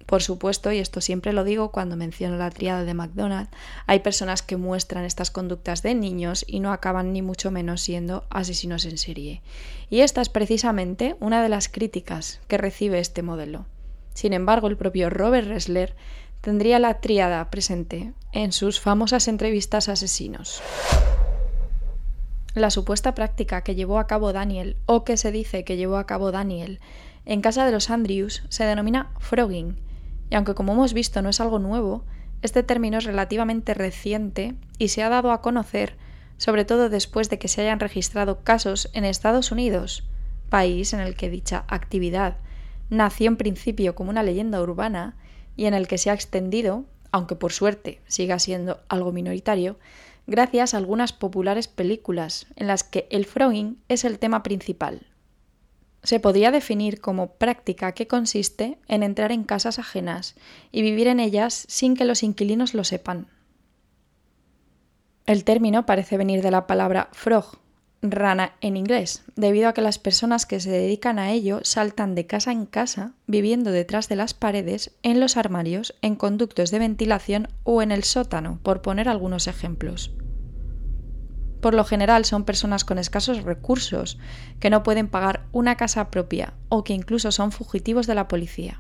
por 0.10 0.24
supuesto, 0.24 0.72
y 0.72 0.80
esto 0.80 1.02
siempre 1.02 1.34
lo 1.34 1.44
digo 1.44 1.70
cuando 1.70 1.96
menciono 1.96 2.36
la 2.36 2.50
triada 2.50 2.84
de 2.84 2.96
McDonald's, 2.96 3.52
hay 3.86 4.00
personas 4.00 4.42
que 4.42 4.58
muestran 4.58 5.06
estas 5.06 5.30
conductas 5.30 5.84
de 5.84 5.94
niños 5.94 6.44
y 6.48 6.62
no 6.62 6.74
acaban 6.74 7.14
ni 7.14 7.22
mucho 7.22 7.52
menos 7.52 7.82
siendo 7.82 8.24
asesinos 8.32 8.86
en 8.86 8.98
serie. 8.98 9.44
Y 9.92 10.00
esta 10.00 10.22
es 10.22 10.30
precisamente 10.30 11.16
una 11.20 11.44
de 11.44 11.50
las 11.50 11.70
críticas 11.70 12.42
que 12.48 12.58
recibe 12.58 12.98
este 12.98 13.22
modelo. 13.22 13.68
Sin 14.16 14.34
embargo, 14.34 14.68
el 14.68 14.78
propio 14.78 15.12
Robert 15.12 15.48
Ressler 15.48 15.96
tendría 16.42 16.80
la 16.80 17.02
triada 17.02 17.48
presente 17.52 18.12
en 18.32 18.52
sus 18.52 18.80
famosas 18.80 19.28
entrevistas 19.28 19.90
a 19.90 19.92
asesinos. 19.92 20.64
La 22.56 22.72
supuesta 22.72 23.14
práctica 23.14 23.62
que 23.62 23.76
llevó 23.76 24.00
a 24.00 24.08
cabo 24.08 24.34
Daniel, 24.34 24.76
o 24.88 25.04
que 25.04 25.18
se 25.18 25.32
dice 25.32 25.64
que 25.64 25.78
llevó 25.78 25.98
a 25.98 26.08
cabo 26.08 26.32
Daniel, 26.32 26.80
en 27.26 27.42
casa 27.42 27.64
de 27.64 27.72
los 27.72 27.92
Andrews 27.92 28.42
se 28.50 28.64
denomina 28.64 29.12
frogging, 29.20 29.78
y 30.30 30.36
aunque 30.36 30.56
como 30.56 30.74
hemos 30.74 30.94
visto 30.94 31.22
no 31.22 31.30
es 31.30 31.40
algo 31.40 31.60
nuevo, 31.60 32.04
este 32.42 32.64
término 32.64 32.98
es 32.98 33.04
relativamente 33.04 33.74
reciente 33.74 34.56
y 34.78 34.90
se 34.90 35.04
ha 35.04 35.10
dado 35.10 35.32
a 35.32 35.42
conocer 35.42 35.98
sobre 36.38 36.64
todo 36.64 36.90
después 36.90 37.30
de 37.30 37.38
que 37.38 37.50
se 37.50 37.62
hayan 37.62 37.82
registrado 37.82 38.44
casos 38.44 38.90
en 38.94 39.04
Estados 39.04 39.52
Unidos, 39.52 40.06
país 40.50 40.94
en 40.94 41.02
el 41.02 41.16
que 41.16 41.30
dicha 41.30 41.66
actividad 41.68 42.38
nació 42.90 43.28
en 43.28 43.38
principio 43.38 43.96
como 43.96 44.10
una 44.10 44.24
leyenda 44.24 44.62
urbana 44.62 45.16
y 45.56 45.66
en 45.66 45.74
el 45.74 45.88
que 45.88 45.98
se 45.98 46.10
ha 46.10 46.14
extendido, 46.14 46.86
aunque 47.12 47.36
por 47.36 47.52
suerte 47.52 48.02
siga 48.08 48.40
siendo 48.40 48.80
algo 48.90 49.12
minoritario, 49.12 49.78
gracias 50.28 50.74
a 50.74 50.78
algunas 50.78 51.14
populares 51.14 51.68
películas 51.68 52.48
en 52.56 52.68
las 52.68 52.84
que 52.84 53.08
el 53.12 53.26
frogging 53.26 53.78
es 53.88 54.06
el 54.06 54.20
tema 54.20 54.44
principal. 54.44 55.08
Se 56.04 56.20
podría 56.20 56.52
definir 56.52 57.02
como 57.02 57.34
práctica 57.34 57.92
que 57.94 58.08
consiste 58.08 58.78
en 58.88 59.04
entrar 59.04 59.32
en 59.32 59.44
casas 59.44 59.80
ajenas 59.80 60.36
y 60.72 60.82
vivir 60.82 61.08
en 61.08 61.20
ellas 61.20 61.66
sin 61.68 61.96
que 61.96 62.06
los 62.06 62.24
inquilinos 62.24 62.74
lo 62.74 62.84
sepan. 62.84 63.28
El 65.26 65.44
término 65.44 65.86
parece 65.86 66.18
venir 66.18 66.42
de 66.42 66.52
la 66.52 66.66
palabra 66.66 67.10
frog, 67.12 67.60
rana 68.02 68.54
en 68.62 68.78
inglés, 68.78 69.24
debido 69.36 69.68
a 69.68 69.74
que 69.74 69.82
las 69.82 70.00
personas 70.00 70.46
que 70.46 70.60
se 70.60 70.72
dedican 70.72 71.20
a 71.20 71.32
ello 71.32 71.60
saltan 71.64 72.16
de 72.16 72.26
casa 72.26 72.52
en 72.52 72.66
casa, 72.66 73.14
viviendo 73.28 73.72
detrás 73.72 74.08
de 74.10 74.16
las 74.16 74.34
paredes, 74.34 74.92
en 75.04 75.20
los 75.20 75.38
armarios, 75.38 75.96
en 76.02 76.16
conductos 76.16 76.72
de 76.72 76.80
ventilación 76.80 77.50
o 77.64 77.82
en 77.82 77.92
el 77.92 78.04
sótano, 78.04 78.60
por 78.64 78.82
poner 78.82 79.10
algunos 79.10 79.48
ejemplos. 79.48 80.12
Por 81.62 81.74
lo 81.74 81.84
general 81.84 82.26
son 82.26 82.46
personas 82.46 82.86
con 82.86 82.98
escasos 82.98 83.44
recursos, 83.44 84.18
que 84.60 84.70
no 84.70 84.84
pueden 84.84 85.08
pagar 85.08 85.46
una 85.52 85.76
casa 85.76 86.10
propia 86.10 86.54
o 86.70 86.84
que 86.84 86.94
incluso 86.94 87.32
son 87.32 87.52
fugitivos 87.52 88.08
de 88.08 88.16
la 88.16 88.28
policía. 88.28 88.80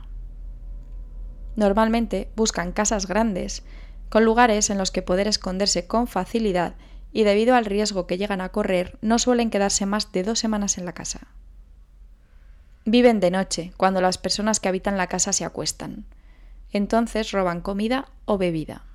Normalmente 1.55 2.32
buscan 2.36 2.71
casas 2.71 3.05
grandes, 3.05 3.63
con 4.09 4.23
lugares 4.23 4.69
en 4.69 4.77
los 4.77 4.91
que 4.91 5.01
poder 5.01 5.27
esconderse 5.27 5.88
con 5.88 6.07
facilidad 6.07 6.75
y 7.11 7.23
debido 7.23 7.55
al 7.55 7.65
riesgo 7.65 8.07
que 8.07 8.17
llegan 8.17 8.41
a 8.41 8.49
correr 8.49 8.97
no 9.01 9.19
suelen 9.19 9.49
quedarse 9.49 9.86
más 9.86 10.11
de 10.11 10.23
dos 10.23 10.39
semanas 10.39 10.77
en 10.77 10.86
la 10.86 10.93
casa. 10.93 11.27
Viven 12.86 13.19
de 13.19 13.30
noche, 13.30 13.73
cuando 13.77 14.01
las 14.01 14.17
personas 14.17 14.59
que 14.59 14.69
habitan 14.69 14.97
la 14.97 15.07
casa 15.07 15.34
se 15.34 15.45
acuestan. 15.45 16.05
Entonces 16.71 17.32
roban 17.32 17.61
comida 17.61 18.07
o 18.25 18.38
bebida. 18.38 18.88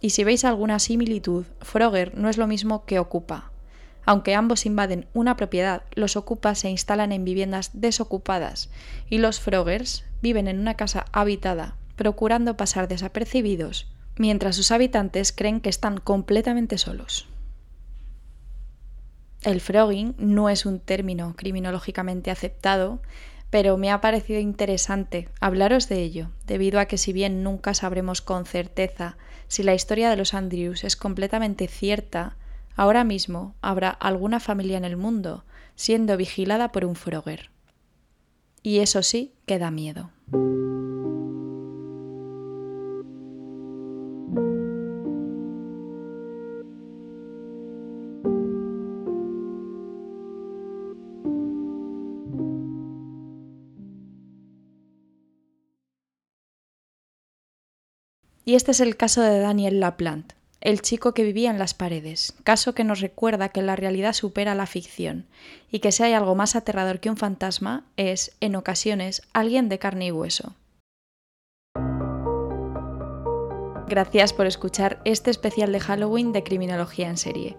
Y 0.00 0.10
si 0.10 0.24
veis 0.24 0.44
alguna 0.44 0.78
similitud, 0.78 1.44
Frogger 1.60 2.16
no 2.16 2.28
es 2.28 2.38
lo 2.38 2.46
mismo 2.46 2.84
que 2.84 2.98
ocupa. 2.98 3.50
Aunque 4.06 4.34
ambos 4.34 4.66
invaden 4.66 5.06
una 5.12 5.36
propiedad, 5.36 5.82
los 5.92 6.16
ocupas 6.16 6.58
se 6.58 6.70
instalan 6.70 7.12
en 7.12 7.24
viviendas 7.24 7.70
desocupadas 7.74 8.70
y 9.08 9.18
los 9.18 9.40
Froggers 9.40 10.04
viven 10.22 10.48
en 10.48 10.58
una 10.58 10.74
casa 10.74 11.04
habitada, 11.12 11.76
procurando 11.96 12.56
pasar 12.56 12.88
desapercibidos, 12.88 13.92
mientras 14.16 14.56
sus 14.56 14.70
habitantes 14.70 15.32
creen 15.32 15.60
que 15.60 15.68
están 15.68 15.98
completamente 15.98 16.78
solos. 16.78 17.28
El 19.42 19.62
frogging 19.62 20.14
no 20.18 20.50
es 20.50 20.66
un 20.66 20.80
término 20.80 21.34
criminológicamente 21.34 22.30
aceptado, 22.30 23.00
pero 23.48 23.78
me 23.78 23.90
ha 23.90 24.00
parecido 24.00 24.38
interesante 24.38 25.28
hablaros 25.40 25.88
de 25.88 26.02
ello, 26.02 26.30
debido 26.46 26.78
a 26.78 26.84
que 26.84 26.98
si 26.98 27.12
bien 27.12 27.42
nunca 27.42 27.72
sabremos 27.72 28.20
con 28.20 28.44
certeza 28.44 29.16
si 29.50 29.64
la 29.64 29.74
historia 29.74 30.08
de 30.08 30.16
los 30.16 30.32
Andrews 30.32 30.84
es 30.84 30.94
completamente 30.94 31.66
cierta, 31.66 32.36
ahora 32.76 33.02
mismo 33.02 33.56
habrá 33.60 33.90
alguna 33.90 34.38
familia 34.38 34.78
en 34.78 34.84
el 34.84 34.96
mundo 34.96 35.44
siendo 35.74 36.16
vigilada 36.16 36.70
por 36.70 36.84
un 36.84 36.94
Frogger. 36.94 37.50
Y 38.62 38.78
eso 38.78 39.02
sí 39.02 39.34
que 39.46 39.58
da 39.58 39.72
miedo. 39.72 40.10
Y 58.50 58.56
este 58.56 58.72
es 58.72 58.80
el 58.80 58.96
caso 58.96 59.22
de 59.22 59.38
Daniel 59.38 59.78
Laplante, 59.78 60.34
el 60.60 60.82
chico 60.82 61.14
que 61.14 61.22
vivía 61.22 61.52
en 61.52 61.60
las 61.60 61.72
paredes, 61.72 62.34
caso 62.42 62.74
que 62.74 62.82
nos 62.82 62.98
recuerda 62.98 63.50
que 63.50 63.62
la 63.62 63.76
realidad 63.76 64.12
supera 64.12 64.56
la 64.56 64.66
ficción 64.66 65.28
y 65.70 65.78
que 65.78 65.92
si 65.92 66.02
hay 66.02 66.14
algo 66.14 66.34
más 66.34 66.56
aterrador 66.56 66.98
que 66.98 67.10
un 67.10 67.16
fantasma 67.16 67.84
es, 67.96 68.36
en 68.40 68.56
ocasiones, 68.56 69.22
alguien 69.32 69.68
de 69.68 69.78
carne 69.78 70.06
y 70.06 70.10
hueso. 70.10 70.56
Gracias 73.86 74.32
por 74.32 74.46
escuchar 74.46 75.00
este 75.04 75.30
especial 75.30 75.70
de 75.70 75.78
Halloween 75.78 76.32
de 76.32 76.42
Criminología 76.42 77.08
en 77.08 77.18
serie. 77.18 77.56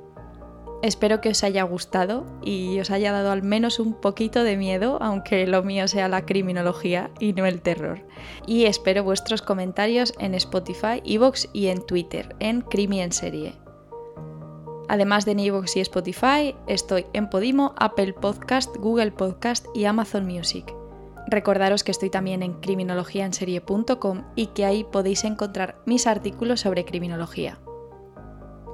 Espero 0.82 1.22
que 1.22 1.30
os 1.30 1.44
haya 1.44 1.62
gustado 1.64 2.26
y 2.42 2.80
os 2.80 2.90
haya 2.90 3.12
dado 3.12 3.32
al 3.32 3.44
menos 3.44 3.80
un 3.80 3.94
poquito 3.94 4.44
de 4.44 4.58
miedo, 4.58 4.98
aunque 5.00 5.46
lo 5.46 5.62
mío 5.62 5.88
sea 5.88 6.08
la 6.08 6.26
criminología 6.26 7.12
y 7.20 7.34
no 7.34 7.46
el 7.46 7.62
terror. 7.62 8.02
Y 8.48 8.66
espero 8.66 9.04
vuestros 9.04 9.44
comentarios 9.44 10.14
en 10.18 10.34
Spotify, 10.34 11.02
Evox 11.06 11.50
y 11.54 11.68
en 11.68 11.86
Twitter, 11.86 12.36
en 12.40 12.62
Crimi 12.62 13.02
en 13.02 13.12
Serie. 13.12 13.54
Además 14.90 15.26
de 15.26 15.34
en 15.34 15.40
Evox 15.40 15.78
y 15.78 15.82
Spotify, 15.82 16.56
estoy 16.68 17.06
en 17.14 17.30
Podimo, 17.30 17.76
Apple 17.78 18.14
Podcast, 18.14 18.76
Google 18.76 19.12
Podcast 19.12 19.66
y 19.76 19.86
Amazon 19.86 20.26
Music. 20.26 20.74
Recordaros 21.28 21.84
que 21.84 21.92
estoy 21.92 22.10
también 22.10 22.42
en 22.42 22.60
criminologiaenserie.com 22.60 24.24
y 24.36 24.48
que 24.48 24.66
ahí 24.66 24.84
podéis 24.84 25.24
encontrar 25.26 25.80
mis 25.86 26.08
artículos 26.08 26.62
sobre 26.62 26.86
criminología. 26.86 27.60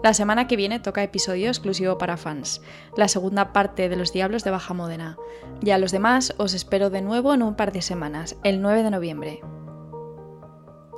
La 0.04 0.14
semana 0.14 0.48
que 0.48 0.56
viene 0.56 0.80
toca 0.80 1.04
episodio 1.04 1.48
exclusivo 1.48 1.98
para 1.98 2.18
fans, 2.18 2.62
la 2.96 3.08
segunda 3.08 3.52
parte 3.52 3.90
de 3.90 3.96
Los 3.96 4.14
Diablos 4.14 4.44
de 4.44 4.52
Baja 4.52 4.74
Módena. 4.74 5.18
Y 5.62 5.72
a 5.72 5.80
los 5.80 5.92
demás 5.92 6.36
os 6.38 6.54
espero 6.54 6.90
de 6.90 7.02
nuevo 7.02 7.34
en 7.34 7.42
un 7.42 7.56
par 7.56 7.72
de 7.72 7.82
semanas, 7.82 8.38
el 8.44 8.62
9 8.62 8.84
de 8.84 8.92
noviembre. 8.92 9.42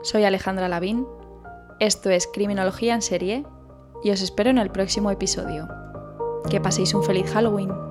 Soy 0.04 0.26
Alejandra 0.26 0.68
Lavín, 0.68 1.08
esto 1.80 2.10
es 2.10 2.28
Criminología 2.28 2.94
en 2.94 3.02
serie 3.02 3.46
y 4.04 4.12
os 4.12 4.22
espero 4.22 4.50
en 4.50 4.58
el 4.58 4.70
próximo 4.70 5.12
episodio. 5.12 5.68
Que 6.50 6.60
paséis 6.60 6.94
un 6.94 7.04
feliz 7.04 7.32
Halloween. 7.32 7.89